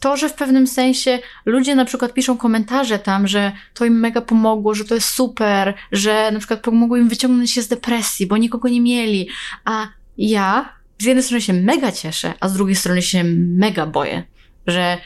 [0.00, 4.20] to, że w pewnym sensie ludzie na przykład piszą komentarze tam, że to im mega
[4.20, 8.36] pomogło, że to jest super, że na przykład pomogło im wyciągnąć się z depresji, bo
[8.36, 9.28] nikogo nie mieli,
[9.64, 14.22] a ja z jednej strony się mega cieszę, a z drugiej strony się mega boję,
[14.66, 14.98] że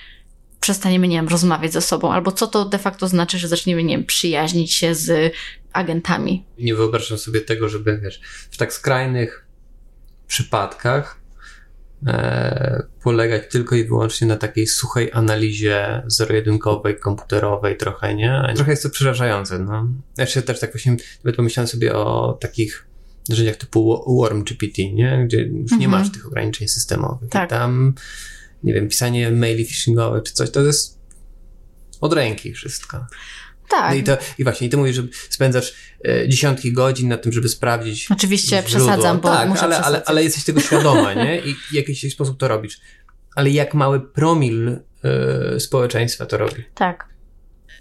[0.61, 3.96] przestaniemy, nie wiem, rozmawiać ze sobą, albo co to de facto znaczy, że zaczniemy, nie
[3.96, 5.35] wiem, przyjaźnić się z
[5.72, 6.44] agentami.
[6.59, 9.46] Nie wyobrażam sobie tego, żeby, wiesz, w tak skrajnych
[10.26, 11.23] przypadkach
[13.02, 18.52] polegać tylko i wyłącznie na takiej suchej analizie zero-jedynkowej, komputerowej trochę, nie?
[18.54, 19.88] Trochę jest to przerażające, no.
[20.16, 22.86] Ja się też tak właśnie, nawet pomyślałem sobie o takich
[23.28, 25.22] narzędziach typu Worm GPT, nie?
[25.26, 25.80] Gdzie już mhm.
[25.80, 27.30] nie masz tych ograniczeń systemowych.
[27.30, 27.48] Tak.
[27.48, 27.94] I tam,
[28.62, 30.98] nie wiem, pisanie maili phishingowych czy coś, to jest
[32.00, 33.06] od ręki wszystko.
[33.68, 33.90] Tak.
[33.90, 35.74] No i, to, I właśnie, i ty mówisz, że spędzasz
[36.09, 38.11] e, dziesiątki godzin na tym, żeby sprawdzić.
[38.11, 38.87] Oczywiście źródło.
[38.87, 41.38] przesadzam, bo tak, muszę ale, ale, ale jesteś tego świadoma, nie?
[41.38, 42.81] I w jakiś sposób to robisz.
[43.37, 46.64] Ale jak mały promil e, społeczeństwa to robi.
[46.74, 47.13] Tak.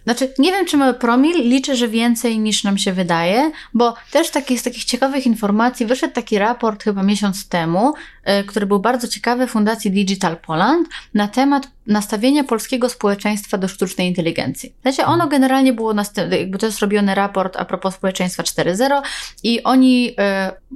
[0.03, 4.29] Znaczy, nie wiem, czy mały promil, liczę, że więcej niż nam się wydaje, bo też
[4.29, 9.07] taki, z takich ciekawych informacji wyszedł taki raport chyba miesiąc temu, y, który był bardzo
[9.07, 14.73] ciekawy Fundacji Digital Poland na temat nastawienia polskiego społeczeństwa do sztucznej inteligencji.
[14.81, 15.93] Znaczy, ono generalnie było,
[16.31, 19.01] jakby to jest robiony raport a propos społeczeństwa 4.0
[19.43, 20.09] i oni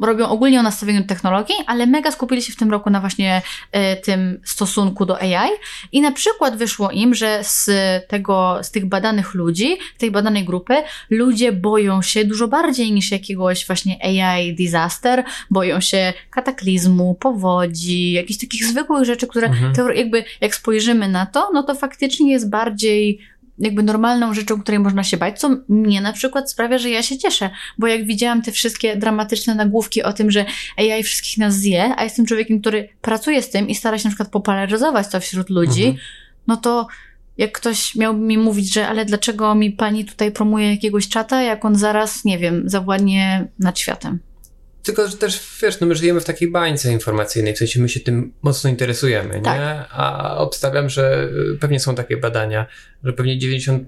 [0.02, 3.42] y, robią ogólnie o nastawieniu technologii, ale mega skupili się w tym roku na właśnie
[3.76, 5.50] y, tym stosunku do AI
[5.92, 7.70] i na przykład wyszło im, że z
[8.08, 10.74] tego, z tych badanych ludzi, tej badanej grupy,
[11.10, 18.40] ludzie boją się dużo bardziej niż jakiegoś właśnie AI disaster, boją się kataklizmu, powodzi, jakichś
[18.40, 19.98] takich zwykłych rzeczy, które mhm.
[19.98, 23.20] jakby jak spojrzymy spojrzymy na to, no to faktycznie jest bardziej
[23.60, 27.18] jakby normalną rzeczą, której można się bać, co mnie na przykład sprawia, że ja się
[27.18, 30.46] cieszę, bo jak widziałam te wszystkie dramatyczne nagłówki o tym, że
[30.78, 34.10] AI wszystkich nas zje, a jestem człowiekiem, który pracuje z tym i stara się na
[34.10, 36.04] przykład popularyzować to wśród ludzi, mhm.
[36.48, 36.88] no to
[37.38, 41.66] jak ktoś miałby mi mówić, że ale dlaczego mi pani tutaj promuje jakiegoś czata, jak
[41.66, 44.20] on zaraz, nie wiem, zawładnie nad światem.
[44.84, 48.00] Tylko, że też, wiesz, no my żyjemy w takiej bańce informacyjnej, w sensie my się
[48.00, 49.60] tym mocno interesujemy, tak.
[49.60, 49.86] nie?
[49.92, 52.66] A obstawiam, że y, pewnie są takie badania,
[53.04, 53.84] że pewnie 90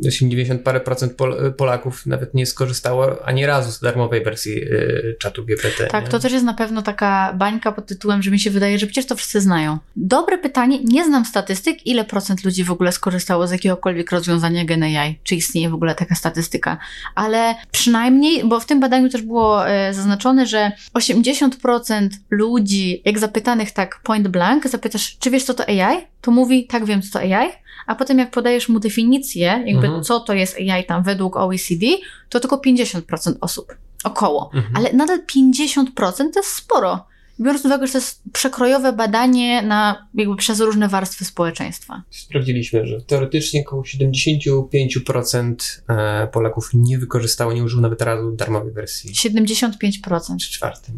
[0.00, 5.44] 90 parę procent Pol Polaków nawet nie skorzystało ani razu z darmowej wersji y, czatu
[5.44, 5.86] GPT.
[5.86, 6.10] Tak, nie?
[6.10, 9.06] to też jest na pewno taka bańka pod tytułem, że mi się wydaje, że przecież
[9.06, 9.78] to wszyscy znają.
[9.96, 15.18] Dobre pytanie, nie znam statystyk, ile procent ludzi w ogóle skorzystało z jakiegokolwiek rozwiązania GenAI,
[15.24, 16.78] czy istnieje w ogóle taka statystyka,
[17.14, 23.70] ale przynajmniej, bo w tym badaniu też było y, zaznaczone, że 80% ludzi, jak zapytanych
[23.70, 26.06] tak point blank, zapytasz, czy wiesz co to AI?
[26.26, 27.50] To mówi, tak wiem co to AI,
[27.86, 30.04] a potem jak podajesz mu definicję, jakby mhm.
[30.04, 31.86] co to jest AI tam według OECD,
[32.28, 33.74] to tylko 50% osób.
[34.04, 34.50] Około.
[34.54, 34.76] Mhm.
[34.76, 35.86] Ale nadal 50%
[36.16, 37.06] to jest sporo.
[37.40, 42.02] Biorąc pod uwagę, że to jest przekrojowe badanie na, jakby przez różne warstwy społeczeństwa.
[42.10, 45.54] Sprawdziliśmy, że teoretycznie około 75%
[45.88, 49.12] e, Polaków nie wykorzystało, nie użyło nawet razu darmowej wersji.
[49.12, 50.36] 75%.
[50.40, 50.94] Czy czwartym.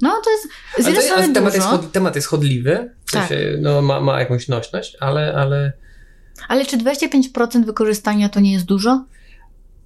[0.00, 0.48] No to jest
[0.78, 3.30] z jednej strony temat, dużo, jest, temat jest chodliwy, w Tak.
[3.60, 5.72] no, ma, ma jakąś nośność, ale, ale,
[6.48, 9.04] ale czy 25% wykorzystania to nie jest dużo?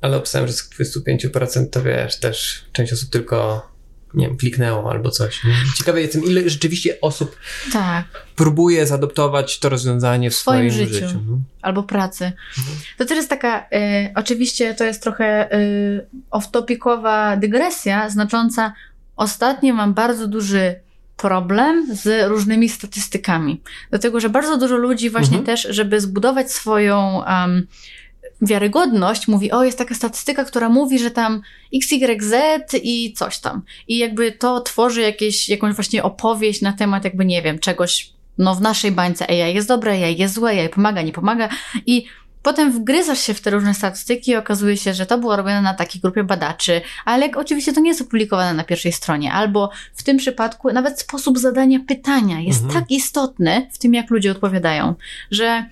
[0.05, 3.69] ale obstałem, że z 25% to wiesz, też część osób tylko,
[4.14, 5.44] nie wiem, kliknęło albo coś.
[5.44, 5.55] Nie?
[5.79, 7.37] Ciekawe jestem, ile rzeczywiście osób
[7.72, 8.05] Tak.
[8.37, 11.07] próbuje zaadoptować to rozwiązanie w, W swoim swoim, życiu.
[11.09, 11.20] życiu.
[11.29, 11.38] no.
[11.62, 12.24] albo pracy.
[12.59, 12.77] Mhm.
[12.98, 13.64] To też jest taka, y,
[14.14, 18.72] oczywiście to jest trochę y, off-topicowa dygresja, znacząca
[19.16, 20.74] ostatnio mam bardzo duży
[21.16, 23.61] problem z różnymi statystykami.
[23.90, 25.46] Dlatego, że bardzo dużo ludzi właśnie Mhm.
[25.46, 27.66] też, żeby zbudować swoją um,
[28.47, 31.43] wiarygodność, mówi, o jest taka statystyka, która mówi, że tam
[31.75, 32.35] XYZ
[32.83, 33.63] i coś tam.
[33.89, 38.55] I jakby to tworzy jakieś, jakąś właśnie opowieść na temat jakby, nie wiem, czegoś, no
[38.55, 41.49] w naszej bańce AI jest dobre, AI jest złe, AI pomaga, nie pomaga
[41.87, 42.07] i
[42.45, 45.75] Potem wgryzasz się w te różne statystyki i okazuje się, że to było robione na
[45.75, 49.33] takiej grupie badaczy, ale oczywiście to nie jest opublikowane na pierwszej stronie.
[49.33, 52.81] Albo w tym przypadku nawet sposób zadania pytania jest Mhm.
[52.81, 54.95] tak istotny w tym, jak ludzie odpowiadają,
[55.31, 55.65] że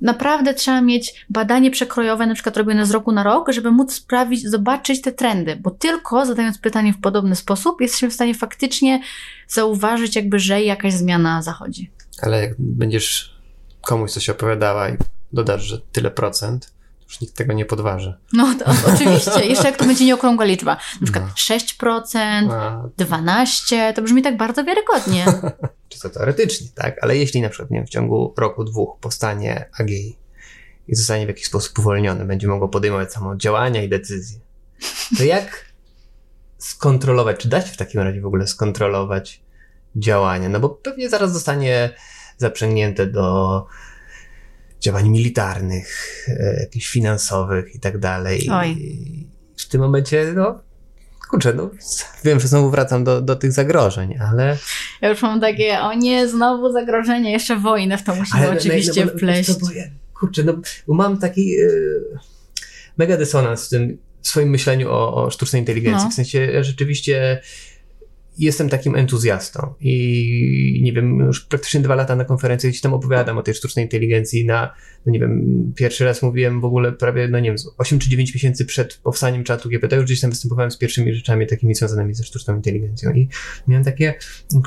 [0.00, 4.42] naprawdę trzeba mieć badanie przekrojowe, na przykład robione z roku na rok, żeby móc sprawić,
[4.48, 9.00] zobaczyć te trendy, bo tylko zadając pytanie w podobny sposób jesteśmy w stanie faktycznie
[9.48, 11.90] zauważyć, jakby, że jakaś zmiana zachodzi.
[12.22, 13.38] Ale jak będziesz
[13.80, 14.96] komuś coś opowiadała i
[15.32, 16.72] dodasz, że tyle procent,
[17.08, 18.14] już nikt tego nie podważy.
[18.32, 20.76] No to oczywiście, jeszcze jak to będzie nieokrągła liczba.
[21.00, 21.56] Na przykład No.
[21.56, 25.26] 6%, A, 12, to brzmi tak bardzo wiarygodnie.
[25.88, 26.96] czysto teoretycznie, tak?
[27.02, 30.16] Ale jeśli na przykład nie w ciągu roku, dwóch powstanie AGI
[30.88, 34.40] i zostanie w jakiś sposób uwolniony, będzie mogło podejmować samo działania i decyzje,
[35.18, 35.64] to jak
[36.58, 39.42] skontrolować, czy da się w takim razie w ogóle skontrolować
[39.96, 40.48] działania?
[40.48, 41.90] No bo pewnie zaraz zostanie
[42.36, 43.66] zaprzęgnięte do
[44.80, 45.88] działań militarnych,
[46.28, 48.46] e, jakichś finansowych i tak dalej.
[48.66, 50.60] I w tym momencie, no,
[51.30, 51.70] kurczę, no,
[52.24, 54.58] wiem, że znowu wracam do, do tych zagrożeń, ale...
[55.00, 59.04] Ja już mam takie, o nie, znowu zagrożenie, jeszcze wojnę w to musimy Ale oczywiście
[59.04, 59.58] no, bo- wpleść.
[59.58, 59.84] to ja-
[60.20, 60.54] Kurczę, no
[60.88, 61.68] mam taki e,
[62.96, 66.04] mega dysonans w tym swoim myśleniu o, o sztucznej inteligencji.
[66.04, 66.10] No.
[66.10, 67.40] W sensie rzeczywiście
[68.38, 73.38] jestem takim entuzjastą i nie wiem, już praktycznie dwa lata na konferencji gdzieś tam opowiadam
[73.38, 74.74] o tej sztucznej inteligencji na,
[75.06, 78.10] no nie wiem, pierwszy raz mówiłem w ogóle prawie, no nie wiem, z 8 czy
[78.10, 82.14] 9 miesięcy przed powstaniem czatu GPT, już gdzieś tam występowałem z pierwszymi rzeczami takimi związanymi
[82.14, 83.28] ze sztuczną inteligencją i
[83.68, 84.14] miałem takie,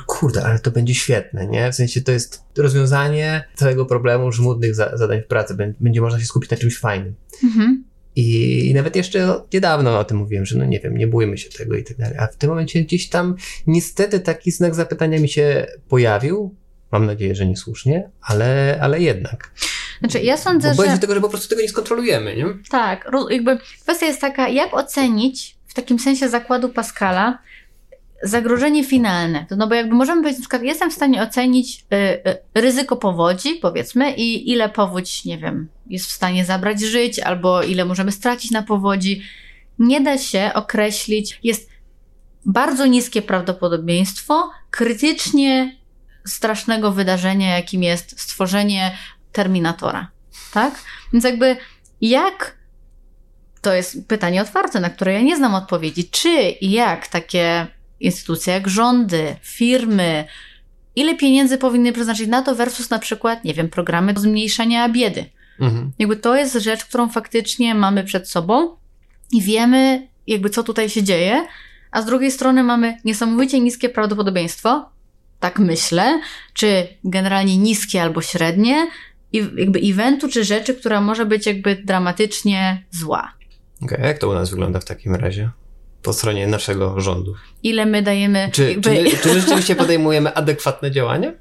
[0.05, 1.71] kurde, ale to będzie świetne, nie?
[1.71, 6.19] W sensie to jest rozwiązanie całego problemu żmudnych za, zadań w pracy, Bę- będzie można
[6.19, 7.13] się skupić na czymś fajnym.
[7.43, 7.90] Mhm.
[8.15, 11.49] I, I nawet jeszcze niedawno o tym mówiłem, że no nie wiem, nie bójmy się
[11.49, 12.17] tego i tak dalej.
[12.17, 13.35] A w tym momencie gdzieś tam
[13.67, 16.55] niestety taki znak zapytania mi się pojawił.
[16.91, 19.51] Mam nadzieję, że niesłusznie, ale, ale jednak.
[19.99, 22.45] Znaczy, ja sądzę, Bo że się tego, że po prostu tego nie skontrolujemy, nie?
[22.69, 27.39] tak, jakby kwestia jest taka, jak ocenić w takim sensie zakładu Pascala
[28.23, 29.45] zagrożenie finalne.
[29.57, 31.95] No bo jakby możemy powiedzieć, na przykład jestem w stanie ocenić y,
[32.29, 37.63] y, ryzyko powodzi, powiedzmy, i ile powódź, nie wiem, jest w stanie zabrać żyć, albo
[37.63, 39.21] ile możemy stracić na powodzi.
[39.79, 41.69] Nie da się określić, jest
[42.45, 45.75] bardzo niskie prawdopodobieństwo krytycznie
[46.25, 48.97] strasznego wydarzenia, jakim jest stworzenie
[49.31, 50.11] Terminatora.
[50.53, 50.79] Tak?
[51.13, 51.57] Więc jakby
[52.01, 52.57] jak
[53.61, 56.09] to jest pytanie otwarte, na które ja nie znam odpowiedzi.
[56.09, 56.29] Czy
[56.61, 57.67] i jak takie
[58.05, 60.25] instytucje jak rządy, firmy,
[60.95, 65.25] ile pieniędzy powinny przeznaczyć na to versus na przykład, nie wiem, programy do zmniejszenia biedy.
[65.59, 65.91] Mhm.
[65.99, 68.75] Jakby to jest rzecz, którą faktycznie mamy przed sobą
[69.31, 71.47] i wiemy, jakby co tutaj się dzieje,
[71.91, 74.89] a z drugiej strony mamy niesamowicie niskie prawdopodobieństwo,
[75.39, 76.21] tak myślę,
[76.53, 78.87] czy generalnie niskie albo średnie,
[79.33, 83.33] i jakby eventu czy rzeczy, która może być jakby dramatycznie zła.
[83.81, 85.49] Okej, a jak to u nas wygląda w takim razie?
[86.01, 87.35] Po stronie naszego rządu.
[87.63, 88.49] Ile my dajemy.
[88.51, 91.31] Czy, jakby, czy, my, czy rzeczywiście podejmujemy adekwatne działania?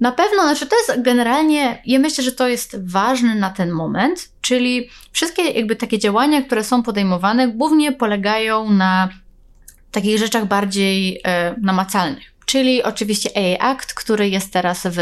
[0.00, 4.28] Na pewno, znaczy to jest generalnie, ja myślę, że to jest ważne na ten moment,
[4.40, 9.08] czyli wszystkie jakby takie działania, które są podejmowane, głównie polegają na
[9.90, 12.35] takich rzeczach bardziej e, namacalnych.
[12.46, 14.98] Czyli oczywiście AI Act, który jest teraz w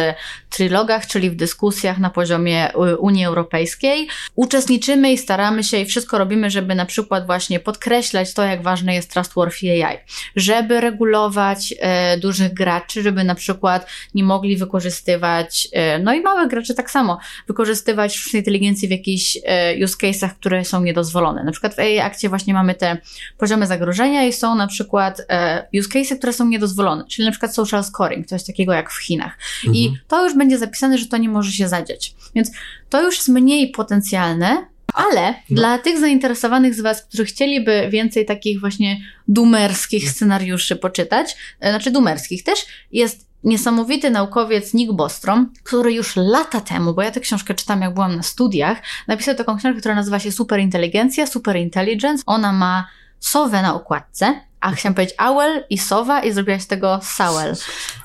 [0.51, 4.09] trylogach, czyli w dyskusjach na poziomie y, Unii Europejskiej.
[4.35, 8.95] Uczestniczymy i staramy się i wszystko robimy, żeby na przykład właśnie podkreślać to, jak ważne
[8.95, 9.99] jest trustworthy AI,
[10.37, 16.49] żeby regulować e, dużych graczy, żeby na przykład nie mogli wykorzystywać, e, no i małych
[16.49, 21.45] graczy tak samo, wykorzystywać sztucznej inteligencji w jakichś e, use case'ach, które są niedozwolone.
[21.45, 22.97] Na przykład w AI Akcie właśnie mamy te
[23.39, 27.55] poziomy zagrożenia i są na przykład e, use case'y, które są niedozwolone, czyli na przykład
[27.55, 29.39] social scoring, coś takiego jak w Chinach.
[29.57, 29.75] Mhm.
[29.75, 32.15] I to już będzie zapisane, że to nie może się zadziać.
[32.35, 32.51] Więc
[32.89, 35.57] to już jest mniej potencjalne, ale no.
[35.57, 41.91] dla tych zainteresowanych z Was, którzy chcieliby więcej takich właśnie dumerskich scenariuszy poczytać, e, znaczy
[41.91, 42.59] dumerskich też,
[42.93, 47.95] jest niesamowity naukowiec Nick Bostrom, który już lata temu, bo ja tę książkę czytam jak
[47.95, 52.23] byłam na studiach, napisał taką książkę, która nazywa się Superinteligencja, Superintelligence.
[52.27, 52.89] Ona ma
[53.21, 57.55] sowę na okładce, a chciałam powiedzieć owl i sowa i zrobiłaś z tego sowel.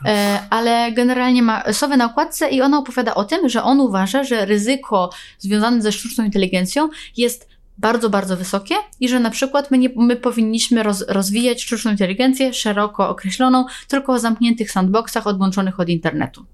[0.05, 4.23] E, ale generalnie ma sowę na okładce i ona opowiada o tym, że on uważa,
[4.23, 9.77] że ryzyko związane ze sztuczną inteligencją jest bardzo, bardzo wysokie i że na przykład my,
[9.77, 15.89] nie, my powinniśmy roz, rozwijać sztuczną inteligencję szeroko określoną, tylko o zamkniętych sandboxach odłączonych od
[15.89, 16.45] internetu.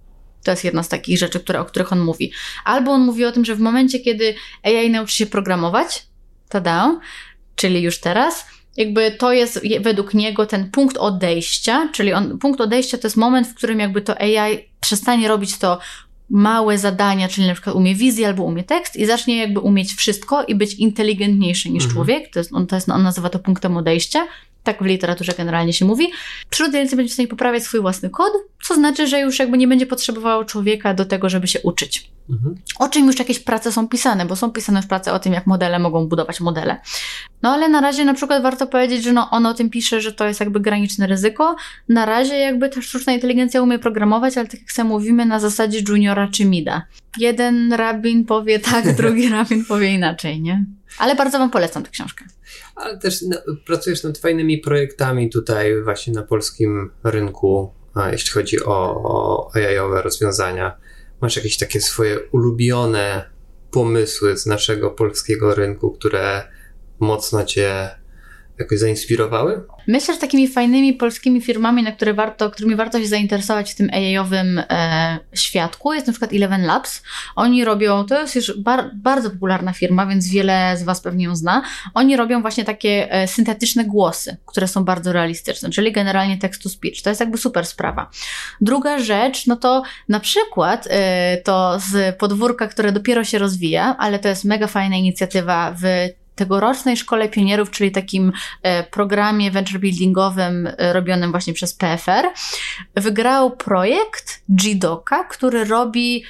[0.44, 2.32] To jest jedna z takich rzeczy, które, o których on mówi.
[2.66, 6.08] Albo on mówi o tym, że w momencie, kiedy AI nauczy się programować,
[6.50, 7.00] tada,
[7.56, 8.46] czyli już teraz,
[8.78, 13.48] jakby to jest według niego ten punkt odejścia, czyli on, punkt odejścia to jest moment,
[13.48, 15.80] w którym jakby to AI przestanie robić to
[16.30, 20.44] małe zadania, czyli na przykład umie wizję albo umie tekst i zacznie jakby umieć wszystko
[20.44, 21.94] i być inteligentniejszy niż mhm.
[21.94, 22.34] człowiek.
[22.34, 24.28] To jest, on, to jest, on nazywa to punktem odejścia.
[24.64, 26.12] Tak w literaturze generalnie się mówi.
[26.50, 28.34] Przyroda będzie w stanie poprawiać swój własny kod,
[28.64, 32.15] co znaczy, że już jakby nie będzie potrzebowało człowieka do tego, żeby się uczyć.
[32.30, 32.56] Mhm.
[32.80, 35.48] O czym już jakieś prace są pisane, bo są pisane już prace o tym, jak
[35.48, 36.78] modele mogą budować modele.
[37.42, 40.12] No ale na razie na przykład warto powiedzieć, że no, on o tym pisze, że
[40.12, 41.56] to jest jakby graniczne ryzyko.
[41.90, 45.82] Na razie jakby ta sztuczna inteligencja umie programować, ale tak jak sobie mówimy, na zasadzie
[45.88, 46.86] juniora czy mida.
[47.18, 50.66] Jeden rabin powie tak, drugi rabin powie inaczej, nie?
[50.98, 52.26] Ale bardzo Wam polecam tę książkę.
[52.76, 57.74] Ale też no, pracujesz nad fajnymi projektami tutaj właśnie na polskim rynku,
[58.12, 60.78] jeśli chodzi o, o AI-owe rozwiązania
[61.26, 63.30] masz jakieś takie swoje ulubione
[63.72, 66.44] pomysły z naszego polskiego rynku, które
[67.00, 67.90] mocno cię
[68.60, 69.64] jakoś zainspirowały?
[69.88, 73.90] Myślę, że takimi fajnymi polskimi firmami, na które warto, którymi warto się zainteresować w tym
[73.94, 77.04] AI-owym e, świadku jest na przykład Eleven Labs.
[77.36, 81.36] Oni robią, to jest już bar, bardzo popularna firma, więc wiele z Was pewnie ją
[81.36, 81.64] zna.
[81.94, 86.70] Oni robią właśnie takie e, syntetyczne głosy, które są bardzo realistyczne, czyli generalnie text to
[86.70, 87.02] speech.
[87.02, 88.10] To jest jakby super sprawa.
[88.62, 94.20] Druga rzecz, no to na przykład e, to z podwórka, które dopiero się rozwija, ale
[94.20, 95.84] to jest mega fajna inicjatywa w
[96.36, 98.32] tegorocznej Szkole Pionierów, czyli takim
[98.64, 102.26] e, programie venture buildingowym e, robionym właśnie przez PFR,
[102.96, 106.24] wygrał projekt GDoka, który robi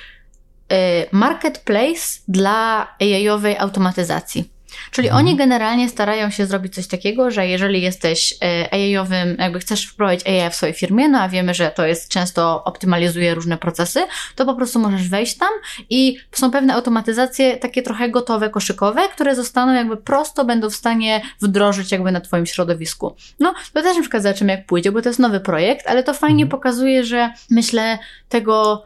[0.69, 4.54] e, marketplace dla AI-owej automatyzacji.
[4.91, 5.25] Czyli mhm.
[5.25, 10.27] oni generalnie starają się zrobić coś takiego, że jeżeli jesteś e, AI-owym, jakby chcesz wprowadzić
[10.27, 14.03] AI w swojej firmie, no a wiemy, że to jest często optymalizuje różne procesy,
[14.35, 15.49] to po prostu możesz wejść tam
[15.89, 21.21] i są pewne automatyzacje takie trochę gotowe, koszykowe, które zostaną jakby prosto, będą w stanie
[21.41, 23.15] wdrożyć jakby na Twoim środowisku.
[23.39, 26.13] No, to też na przykład zobaczymy jak pójdzie, bo to jest nowy projekt, ale to
[26.13, 26.49] fajnie mhm.
[26.49, 28.85] pokazuje, że myślę tego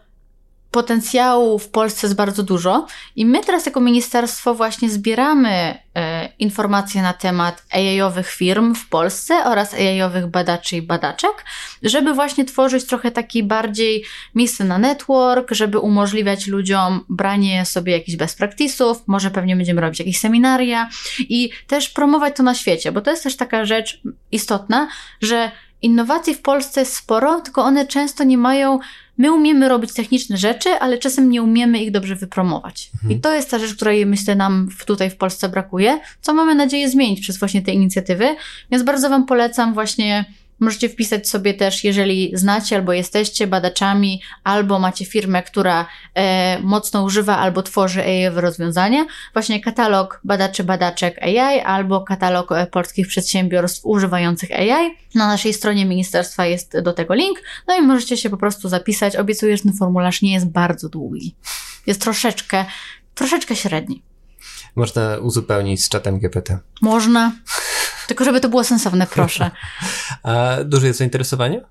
[0.72, 7.02] potencjału w Polsce jest bardzo dużo i my teraz jako ministerstwo właśnie zbieramy e, informacje
[7.02, 11.46] na temat AI-owych firm w Polsce oraz AI-owych badaczy i badaczek,
[11.84, 14.04] żeby właśnie tworzyć trochę taki bardziej
[14.36, 20.00] miejsce na network, żeby umożliwiać ludziom branie sobie jakichś best practice'ów, może pewnie będziemy robić
[20.00, 24.02] jakieś seminaria i też promować to na świecie, bo to jest też taka rzecz
[24.32, 24.88] istotna,
[25.22, 25.52] że
[25.82, 28.80] innowacji w Polsce jest sporo, tylko one często nie mają
[29.20, 32.90] My umiemy robić techniczne rzeczy, ale czasem nie umiemy ich dobrze wypromować.
[32.94, 33.12] Mhm.
[33.12, 36.90] I to jest ta rzecz, której myślę nam tutaj w Polsce brakuje, co mamy nadzieję
[36.90, 38.36] zmienić przez właśnie te inicjatywy.
[38.72, 40.26] Więc bardzo Wam polecam właśnie
[40.60, 47.04] Możecie wpisać sobie też, jeżeli znacie albo jesteście badaczami, albo macie firmę, która e, mocno
[47.04, 53.86] używa albo tworzy AI rozwiązania, właśnie katalog badaczy, badaczek AI, albo katalog e, polskich przedsiębiorstw
[53.86, 54.96] używających AI.
[55.16, 59.16] Na naszej stronie ministerstwa jest do tego link, no i możecie się po prostu zapisać.
[59.16, 61.36] Obiecuję, że ten formularz nie jest bardzo długi.
[61.88, 62.66] Jest troszeczkę,
[63.16, 64.02] troszeczkę średni.
[64.76, 66.60] Można uzupełnić z czatem GPT.
[66.82, 67.32] Można.
[68.10, 69.52] Tylko żeby to było sensowne, proszę.
[70.24, 71.62] A duże jest zainteresowanie?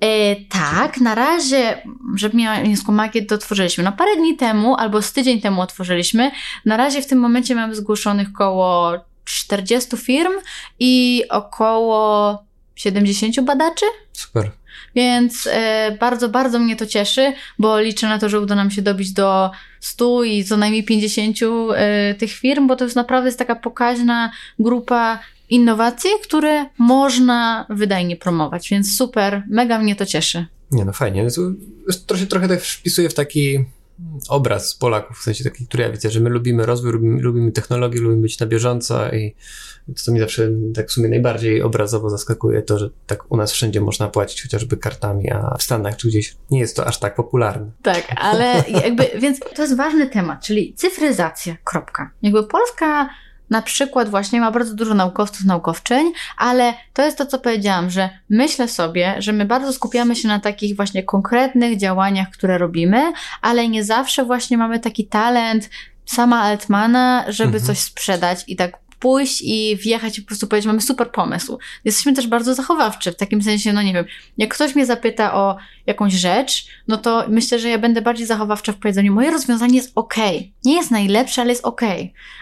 [0.00, 1.82] E, tak, na razie,
[2.14, 3.84] żeby nieską magię, to otworzyliśmy.
[3.84, 6.30] No parę dni temu, albo z tydzień temu otworzyliśmy.
[6.64, 8.92] Na razie w tym momencie mamy zgłoszonych około
[9.24, 10.32] 40 firm
[10.78, 12.38] i około
[12.76, 13.86] 70 badaczy.
[14.12, 14.50] Super.
[14.94, 18.82] Więc e, bardzo, bardzo mnie to cieszy, bo liczę na to, że uda nam się
[18.82, 21.36] dobić do 100 i co najmniej 50
[21.76, 25.18] e, tych firm, bo to jest naprawdę jest taka pokaźna grupa
[25.50, 28.68] innowacji, które można wydajnie promować.
[28.70, 30.46] Więc super, mega mnie to cieszy.
[30.70, 31.26] Nie, no fajnie.
[32.06, 33.64] To się trochę tak wpisuje w taki
[34.28, 38.00] obraz Polaków, w sensie taki, który ja widzę, że my lubimy rozwój, lubimy, lubimy technologię,
[38.00, 39.34] lubimy być na bieżąco i
[39.86, 43.52] to, co mi zawsze tak w sumie najbardziej obrazowo zaskakuje, to, że tak u nas
[43.52, 47.14] wszędzie można płacić chociażby kartami, a w Stanach czy gdzieś nie jest to aż tak
[47.14, 47.70] popularne.
[47.82, 52.10] Tak, ale jakby, więc to jest ważny temat, czyli cyfryzacja, kropka.
[52.22, 53.08] Jakby Polska
[53.50, 58.10] na przykład właśnie ma bardzo dużo naukowców, naukowczyń, ale to jest to, co powiedziałam, że
[58.30, 63.68] myślę sobie, że my bardzo skupiamy się na takich właśnie konkretnych działaniach, które robimy, ale
[63.68, 65.70] nie zawsze właśnie mamy taki talent
[66.06, 67.64] sama Altmana, żeby mhm.
[67.64, 71.58] coś sprzedać i tak pójść i wjechać i po prostu powiedzieć, mamy super pomysł.
[71.84, 74.04] Jesteśmy też bardzo zachowawczy, w takim sensie, no nie wiem,
[74.38, 78.72] jak ktoś mnie zapyta o jakąś rzecz, no to myślę, że ja będę bardziej zachowawcza
[78.72, 80.14] w powiedzeniu, moje rozwiązanie jest ok.
[80.64, 81.80] Nie jest najlepsze, ale jest ok.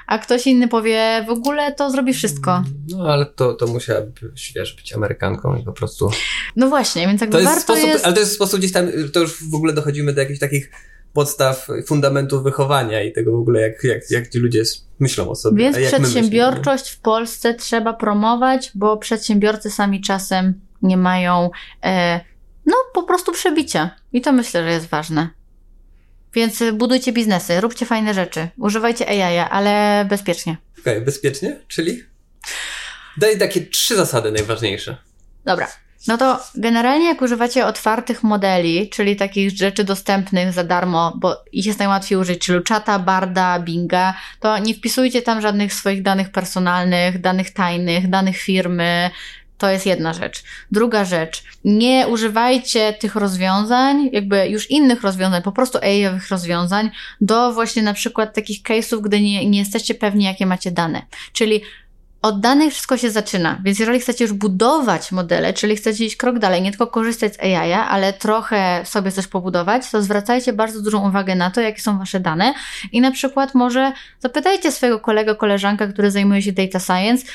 [0.07, 2.63] A ktoś inny powie, w ogóle to zrobi wszystko.
[2.89, 4.13] No ale to, to musiałaby,
[4.57, 6.11] wiesz, być Amerykanką i po prostu...
[6.57, 8.05] No właśnie, więc jakby to jest warto sposób, jest...
[8.05, 10.71] Ale to jest sposób gdzieś tam, to już w ogóle dochodzimy do jakichś takich
[11.17, 14.63] podstaw, fundamentów wychowania i tego w ogóle, jak, jak, jak ci ludzie
[14.99, 15.73] myślą o sobie.
[15.73, 21.51] Więc przedsiębiorczość w Polsce trzeba promować, bo przedsiębiorcy sami czasem nie mają,
[21.85, 22.21] e,
[22.67, 23.91] no po prostu przebicia.
[24.13, 25.29] I to myślę, że jest ważne.
[26.35, 30.57] Więc budujcie biznesy, róbcie fajne rzeczy, używajcie AI, ale bezpiecznie.
[30.81, 31.61] Okej, okay, bezpiecznie?
[31.69, 32.03] Czyli?
[33.17, 34.97] Daj takie trzy zasady najważniejsze.
[35.45, 35.69] Dobra.
[36.09, 41.67] No to generalnie jak używacie otwartych modeli, czyli takich rzeczy dostępnych za darmo, bo ich
[41.67, 47.21] jest najłatwiej użyć, czyli czata, barda, binga, to nie wpisujcie tam żadnych swoich danych personalnych,
[47.21, 49.11] danych tajnych, danych firmy,
[49.59, 50.45] to jest jedna rzecz.
[50.73, 56.91] Druga rzecz, nie używajcie tych rozwiązań, jakby już innych rozwiązań, po prostu AI-owych rozwiązań,
[57.21, 61.03] do właśnie na przykład takich case'ów, gdy nie, nie jesteście pewni, jakie macie dane.
[61.33, 61.63] Czyli
[62.23, 66.39] od danych wszystko się zaczyna, więc jeżeli chcecie już budować modele, czyli chcecie iść krok
[66.39, 71.09] dalej, nie tylko korzystać z AI, ale trochę sobie coś pobudować, to zwracajcie bardzo dużą
[71.09, 72.55] uwagę na to, jakie są wasze dane.
[72.93, 77.27] I na przykład może zapytajcie swojego kolegę, koleżanka, który zajmuje się data science,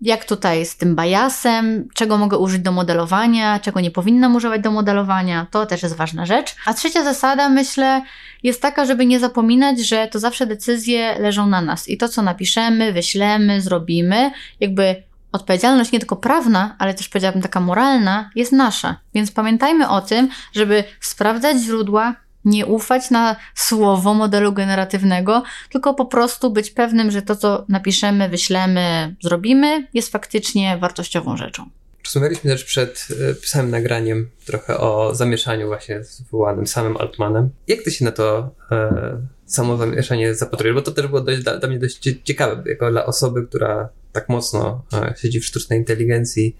[0.00, 4.70] jak tutaj z tym biasem, czego mogę użyć do modelowania, czego nie powinnam używać do
[4.70, 6.56] modelowania, to też jest ważna rzecz.
[6.66, 8.02] A trzecia zasada, myślę,
[8.42, 12.22] jest taka, żeby nie zapominać, że to zawsze decyzje leżą na nas i to, co
[12.22, 14.30] napiszemy, wyślemy, zrobimy,
[14.60, 18.96] jakby odpowiedzialność nie tylko prawna, ale też powiedziałabym taka moralna, jest nasza.
[19.14, 22.14] Więc pamiętajmy o tym, żeby sprawdzać źródła,
[22.48, 28.28] nie ufać na słowo modelu generatywnego, tylko po prostu być pewnym, że to, co napiszemy,
[28.28, 31.70] wyślemy, zrobimy, jest faktycznie wartościową rzeczą.
[32.04, 37.50] Rozmawialiśmy też przed e, samym nagraniem trochę o zamieszaniu właśnie wywołanym samym Altmanem.
[37.66, 40.74] Jak ty się na to e, samo zamieszanie zapatrujesz?
[40.74, 44.28] Bo to też było dość, dla, dla mnie dość ciekawe, jako dla osoby, która tak
[44.28, 46.56] mocno e, siedzi w sztucznej inteligencji.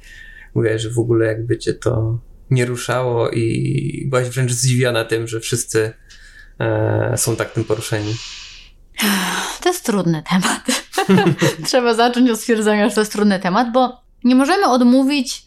[0.55, 2.19] Mówiłaś, że w ogóle jakby cię to
[2.51, 5.93] nie ruszało i byłaś wręcz zdziwiona tym, że wszyscy
[6.59, 8.15] e, są tak tym poruszeni.
[9.63, 10.85] To jest trudny temat.
[11.67, 15.45] Trzeba zacząć od stwierdzenia, że to jest trudny temat, bo nie możemy odmówić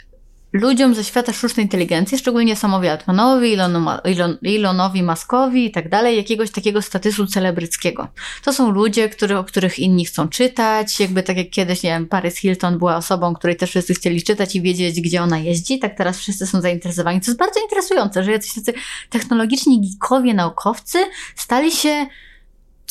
[0.54, 6.52] ludziom ze świata sztucznej inteligencji, szczególnie Samowi Altmanowi, Elon, Elonowi Muskowi i tak dalej, jakiegoś
[6.52, 8.08] takiego statusu celebryckiego.
[8.44, 12.08] To są ludzie, który, o których inni chcą czytać, jakby tak jak kiedyś, nie wiem,
[12.08, 15.98] Paris Hilton była osobą, której też wszyscy chcieli czytać i wiedzieć, gdzie ona jeździ, tak
[15.98, 17.22] teraz wszyscy są zainteresowani.
[17.22, 18.74] To jest bardzo interesujące, że jacyś tacy
[19.10, 20.98] technologiczni geekowie, naukowcy
[21.36, 22.06] stali się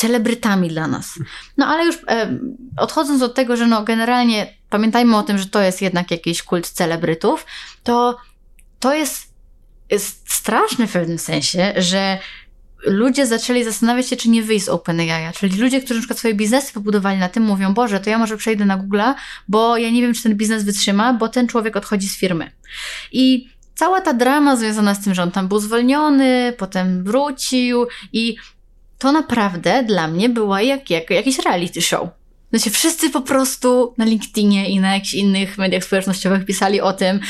[0.00, 1.18] celebrytami dla nas.
[1.56, 2.38] No ale już e,
[2.76, 6.68] odchodząc od tego, że no generalnie pamiętajmy o tym, że to jest jednak jakiś kult
[6.68, 7.46] celebrytów,
[7.82, 8.16] to
[8.80, 9.34] to jest,
[9.90, 12.18] jest straszne w pewnym sensie, że
[12.86, 15.32] ludzie zaczęli zastanawiać się, czy nie wyjść z OpenAI.
[15.34, 18.36] Czyli ludzie, którzy na przykład swoje biznesy pobudowali na tym, mówią, Boże, to ja może
[18.36, 19.14] przejdę na Google'a,
[19.48, 22.50] bo ja nie wiem, czy ten biznes wytrzyma, bo ten człowiek odchodzi z firmy.
[23.12, 28.36] I cała ta drama związana z tym, że on tam był zwolniony, potem wrócił i
[29.00, 32.08] to naprawdę dla mnie była jak, jak jakiś reality show.
[32.50, 37.20] Znaczy, wszyscy po prostu na LinkedInie i na jakichś innych mediach społecznościowych pisali o tym,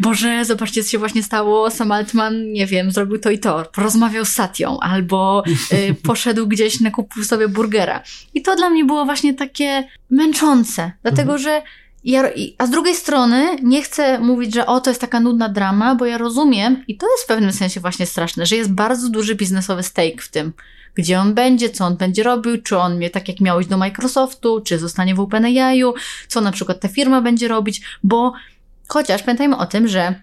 [0.00, 4.24] Boże, zobaczcie, co się właśnie stało, Sam Altman, nie wiem, zrobił to i to, porozmawiał
[4.24, 8.02] z Satią, albo y, poszedł gdzieś, nakupił sobie burgera.
[8.34, 11.38] I to dla mnie było właśnie takie męczące, dlatego mhm.
[11.38, 11.62] że
[12.04, 12.22] ja,
[12.58, 16.06] a z drugiej strony nie chcę mówić, że o, to jest taka nudna drama, bo
[16.06, 19.82] ja rozumiem, i to jest w pewnym sensie właśnie straszne, że jest bardzo duży biznesowy
[19.82, 20.52] stake w tym,
[20.94, 23.76] gdzie on będzie, co on będzie robił, czy on mnie tak jak miał iść do
[23.78, 25.92] Microsoftu, czy zostanie w OpenAI'u,
[26.28, 28.32] co na przykład ta firma będzie robić, bo
[28.88, 30.14] Chociaż pamiętajmy o tym, że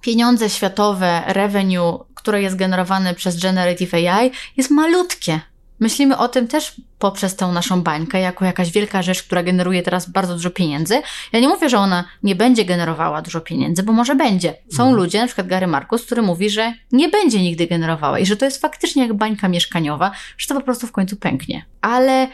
[0.00, 5.40] pieniądze światowe, revenue, które jest generowane przez Generative AI, jest malutkie.
[5.80, 10.10] Myślimy o tym też poprzez tę naszą bańkę, jako jakaś wielka rzecz, która generuje teraz
[10.10, 11.02] bardzo dużo pieniędzy.
[11.32, 14.54] Ja nie mówię, że ona nie będzie generowała dużo pieniędzy, bo może będzie.
[14.72, 14.96] Są mhm.
[14.96, 18.44] ludzie, na przykład Gary Marcus, który mówi, że nie będzie nigdy generowała i że to
[18.44, 21.64] jest faktycznie jak bańka mieszkaniowa, że to po prostu w końcu pęknie.
[21.80, 22.28] Ale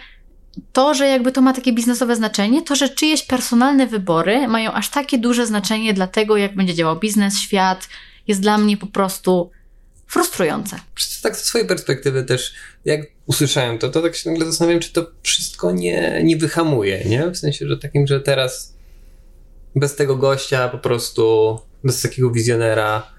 [0.72, 4.88] to, że jakby to ma takie biznesowe znaczenie, to, że czyjeś personalne wybory mają aż
[4.88, 7.88] takie duże znaczenie dla tego, jak będzie działał biznes, świat,
[8.28, 9.50] jest dla mnie po prostu
[10.14, 10.76] frustrujące.
[11.22, 12.54] Tak z swojej perspektywy też,
[12.84, 17.30] jak usłyszałem to, to tak się nagle zastanawiam, czy to wszystko nie, nie wyhamuje, nie?
[17.30, 18.74] W sensie, że takim, że teraz
[19.76, 23.10] bez tego gościa po prostu, bez takiego wizjonera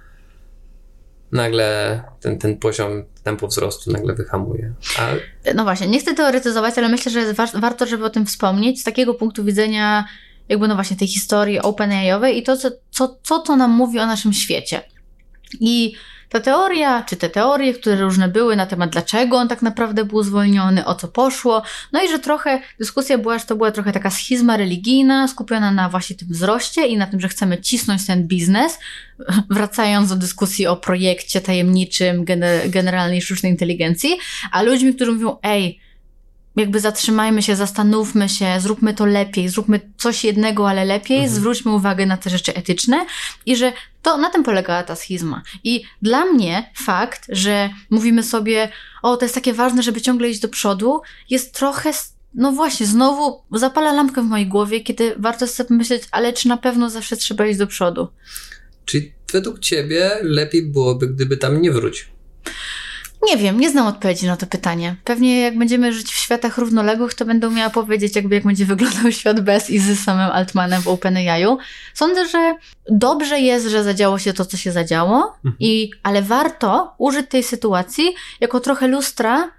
[1.32, 4.74] nagle ten, ten poziom tempo wzrostu nagle wyhamuje.
[5.00, 5.10] A...
[5.56, 8.84] No właśnie, nie chcę teoretyzować, ale myślę, że wa warto, żeby o tym wspomnieć z
[8.84, 10.06] takiego punktu widzenia
[10.50, 14.06] jakby no właśnie tej historii OpenAIowej i to, co, co, co to nam mówi o
[14.06, 14.82] naszym świecie.
[15.60, 15.96] I
[16.36, 20.24] ta teoria, czy te teorie, które różne były na temat, dlaczego on tak naprawdę był
[20.24, 24.10] zwolniony, o co poszło, no i że trochę dyskusja była, że to była trochę taka
[24.10, 28.80] schizma religijna, skupiona na właśnie tym wzroście i na tym, że chcemy cisnąć ten biznes,
[29.50, 34.18] wracając do dyskusji o projekcie tajemniczym gener generalnej sztucznej inteligencji,
[34.52, 35.80] a ludźmi, którzy mówią, ej,
[36.56, 41.36] jakby zatrzymajmy się, zastanówmy się, zróbmy to lepiej, zróbmy coś jednego, ale lepiej, mhm.
[41.36, 43.06] zwróćmy uwagę na te rzeczy etyczne
[43.46, 45.42] i że to na tym polegała ta schizma.
[45.64, 48.70] I dla mnie fakt, że mówimy sobie,
[49.04, 51.92] o, to jest takie ważne, żeby ciągle iść do przodu, jest trochę
[52.36, 56.58] no właśnie, znowu zapala lampkę w mojej głowie, kiedy warto sobie pomyśleć, ale czy na
[56.58, 58.08] pewno zawsze trzeba iść do przodu?
[58.86, 62.08] Czy według ciebie lepiej byłoby, gdyby tam nie wrócił?
[63.26, 64.96] Nie wiem, nie znam odpowiedzi na to pytanie.
[65.04, 69.12] Pewnie jak będziemy żyć w światach równoległych, to będę umiała powiedzieć, jakby jak będzie wyglądał
[69.20, 71.58] świat bez i z samym Altmanem w OpenAI'u.
[71.94, 72.56] Sądzę, że
[72.90, 75.56] dobrze jest, że zadziało się to, co się zadziało, mhm.
[75.60, 79.52] i, ale warto użyć tej sytuacji jako trochę lustra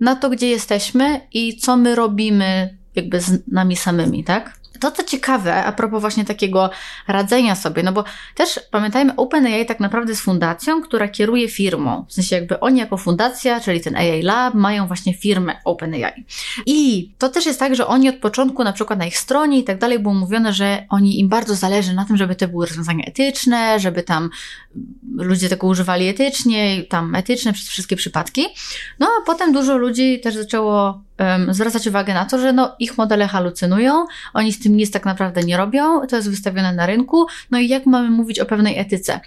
[0.00, 4.63] na to, gdzie jesteśmy i co my robimy jakby z nami samymi, tak?
[4.84, 6.70] To, co ciekawe, a propos właśnie takiego
[7.08, 8.04] radzenia sobie, no bo
[8.34, 12.04] też pamiętajmy, OpenAI tak naprawdę jest fundacją, która kieruje firmą.
[12.08, 16.24] W sensie jakby oni jako fundacja, czyli ten AI Lab, mają właśnie firmę OpenAI.
[16.66, 19.64] I to też jest tak, że oni od początku, na przykład na ich stronie i
[19.64, 23.04] tak dalej, było mówione, że oni im bardzo zależy na tym, żeby to były rozwiązania
[23.04, 24.30] etyczne, żeby tam
[25.16, 28.46] ludzie tego używali etycznie, tam etyczne przez wszystkie przypadki.
[28.98, 32.98] No a potem dużo ludzi też zaczęło um, zwracać uwagę na to, że no, ich
[32.98, 37.26] modele halucynują, oni z tym nic tak naprawdę nie robią, to jest wystawione na rynku,
[37.50, 39.20] no i jak mamy mówić o pewnej etyce?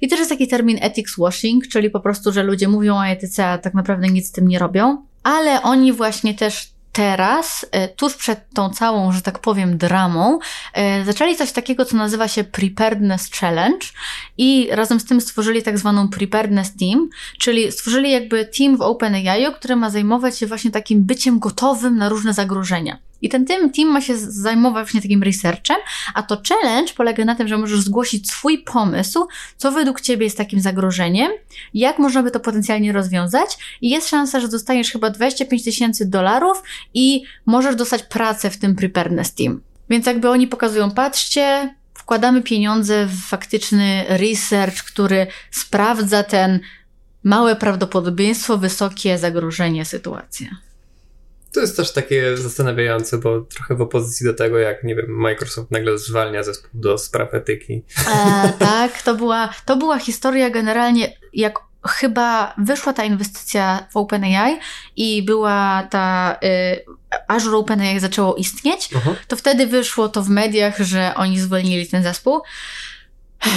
[0.00, 3.46] I też jest taki termin ethics washing, czyli po prostu, że ludzie mówią o etyce,
[3.46, 8.14] a tak naprawdę nic z tym nie robią, ale oni właśnie też teraz, e, tuż
[8.14, 10.38] przed tą całą, że tak powiem, dramą,
[10.74, 13.86] e, zaczęli coś takiego, co nazywa się Preparedness Challenge
[14.38, 19.54] i razem z tym stworzyli tak zwaną Preparedness Team, czyli stworzyli jakby team w OpenAI,
[19.54, 22.98] który ma zajmować się właśnie takim byciem gotowym na różne zagrożenia.
[23.22, 25.76] I ten team, ma się zajmować właśnie takim researchem,
[26.14, 30.36] a to challenge polega na tym, że możesz zgłosić swój pomysł, co według Ciebie jest
[30.36, 31.32] takim zagrożeniem,
[31.74, 36.62] jak można by to potencjalnie rozwiązać i jest szansa, że dostaniesz chyba 25 tysięcy dolarów
[36.94, 39.60] i możesz dostać pracę w tym preparedness team.
[39.90, 46.60] Więc jakby oni pokazują, patrzcie, wkładamy pieniądze w faktyczny research, który sprawdza ten
[47.24, 50.71] małe prawdopodobieństwo, wysokie zagrożenie sytuacja.
[51.52, 55.70] To jest też takie zastanawiające, bo trochę w opozycji do tego, jak nie wiem, Microsoft
[55.70, 57.82] nagle zwalnia zespół do spraw etyki.
[58.14, 64.58] E, tak, to była, to była historia generalnie, jak chyba wyszła ta inwestycja w OpenAI
[64.96, 66.84] i była ta y,
[67.28, 69.14] Azure OpenAI zaczęło istnieć, uh-huh.
[69.28, 72.40] to wtedy wyszło to w mediach, że oni zwolnili ten zespół.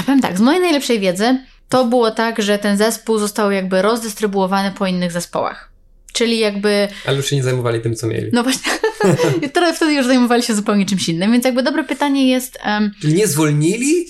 [0.06, 4.72] Powiem tak, z mojej najlepszej wiedzy to było tak, że ten zespół został jakby rozdystrybuowany
[4.72, 5.75] po innych zespołach.
[6.16, 6.88] Czyli jakby.
[7.05, 8.30] Ale już się nie zajmowali tym, co mieli.
[8.34, 8.72] No właśnie.
[9.53, 11.32] Teraz wtedy już zajmowali się zupełnie czymś innym.
[11.32, 12.57] Więc jakby dobre pytanie jest.
[12.66, 14.05] Um, Czyli nie zwolnili?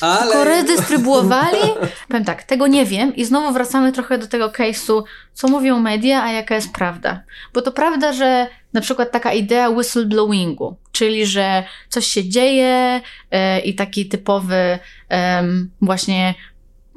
[0.00, 0.22] Ale...
[0.22, 1.58] Tylko redystrybuowali?
[2.08, 5.02] Powiem tak, tego nie wiem i znowu wracamy trochę do tego case'u,
[5.34, 7.22] co mówią media, a jaka jest prawda.
[7.54, 13.00] Bo to prawda, że na przykład taka idea whistleblowingu, czyli że coś się dzieje
[13.30, 14.78] e, i taki typowy
[15.10, 15.44] e,
[15.80, 16.34] właśnie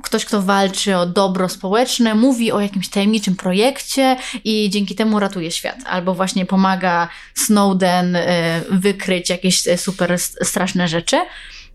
[0.01, 5.51] ktoś, kto walczy o dobro społeczne, mówi o jakimś tajemniczym projekcie i dzięki temu ratuje
[5.51, 5.77] świat.
[5.85, 11.17] Albo właśnie pomaga Snowden e, wykryć jakieś e, super straszne rzeczy.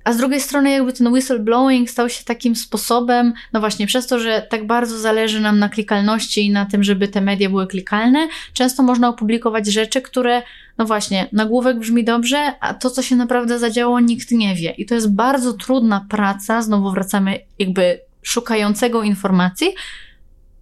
[0.04, 4.18] a z drugiej strony jakby ten whistleblowing stał się takim sposobem, no właśnie przez to,
[4.18, 8.28] że tak bardzo zależy nam na klikalności i na tym, żeby te media były klikalne,
[8.52, 10.42] często można opublikować rzeczy, które,
[10.78, 14.70] no właśnie, nagłówek brzmi dobrze, a to, co się naprawdę zadziało, nikt nie wie.
[14.70, 19.74] I to jest bardzo trudna praca, znowu wracamy jakby szukającego informacji,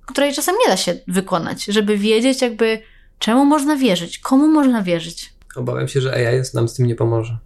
[0.07, 2.83] której czasem nie da się wykonać, żeby wiedzieć jakby
[3.19, 5.33] czemu można wierzyć, komu można wierzyć.
[5.57, 7.39] Obawiam się, że AI nam z tym nie pomoże.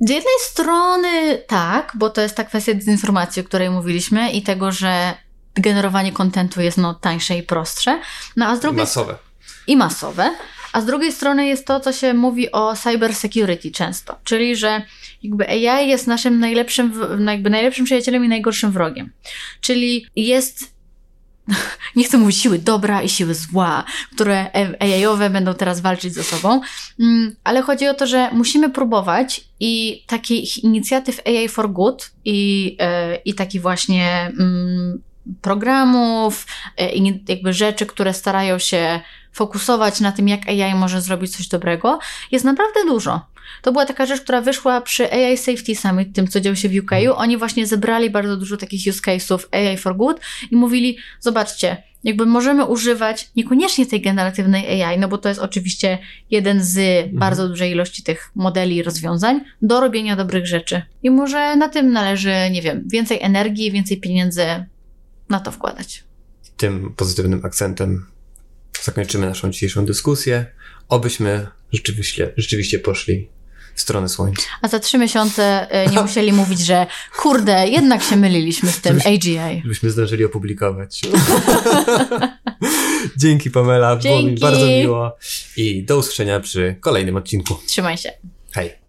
[0.00, 4.72] Z jednej strony tak, bo to jest ta kwestia dezinformacji, o której mówiliśmy i tego,
[4.72, 5.14] że
[5.54, 8.00] generowanie kontentu jest no, tańsze i prostsze.
[8.36, 9.18] No, a z drugiej I masowe.
[9.66, 10.34] I masowe.
[10.74, 14.82] A z drugiej strony jest to, co się mówi o cyber security często, czyli że
[15.22, 16.92] jakby AI jest naszym najlepszym,
[17.26, 19.12] jakby najlepszym przyjacielem i najgorszym wrogiem.
[19.60, 20.74] Czyli jest
[21.96, 24.50] nie chcę mówić siły dobra i siły zła, które
[24.80, 26.60] AI-owe będą teraz walczyć ze sobą,
[27.00, 32.76] mm, ale chodzi o to, że musimy próbować i takich inicjatyw AI for Good i,
[32.80, 35.02] e, i takich właśnie mm,
[35.40, 36.46] programów
[36.76, 39.00] e, i jakby rzeczy, które starają się
[39.32, 41.98] fokusować na tym, jak AI może zrobić coś dobrego,
[42.30, 43.20] jest naprawdę dużo.
[43.62, 46.72] To była taka rzecz, która wyszła przy AI Safety Summit, tym co działo się w
[46.72, 46.92] UK.
[46.92, 47.12] Mhm.
[47.16, 50.20] Oni właśnie zebrali bardzo dużo takich use case'ów AI for Good
[50.50, 55.98] i mówili, zobaczcie, jakby możemy używać niekoniecznie tej generatywnej AI, no bo to jest oczywiście
[56.30, 57.18] jeden z mhm.
[57.18, 60.82] bardzo dużej ilości tych modeli i rozwiązań do robienia dobrych rzeczy.
[61.02, 64.64] I może na tym należy, nie wiem, więcej energii, więcej pieniędzy
[65.28, 66.04] na to wkładać.
[66.56, 68.06] Tym pozytywnym akcentem
[68.82, 70.46] zakończymy naszą dzisiejszą dyskusję.
[70.88, 73.28] Obyśmy rzeczywiście, rzeczywiście poszli
[73.74, 74.42] w stronę słońca.
[74.62, 76.86] A za trzy miesiące e, nie musieli mówić, że
[77.18, 79.62] kurde, jednak się myliliśmy z tym AGA.
[79.62, 81.00] Żebyśmy zdążyli opublikować.
[83.16, 84.08] Dzięki Pamela, Dzięki.
[84.08, 85.16] było mi bardzo miło
[85.56, 87.56] i do usłyszenia przy kolejnym odcinku.
[87.66, 88.12] Trzymaj się.
[88.52, 88.83] Hej.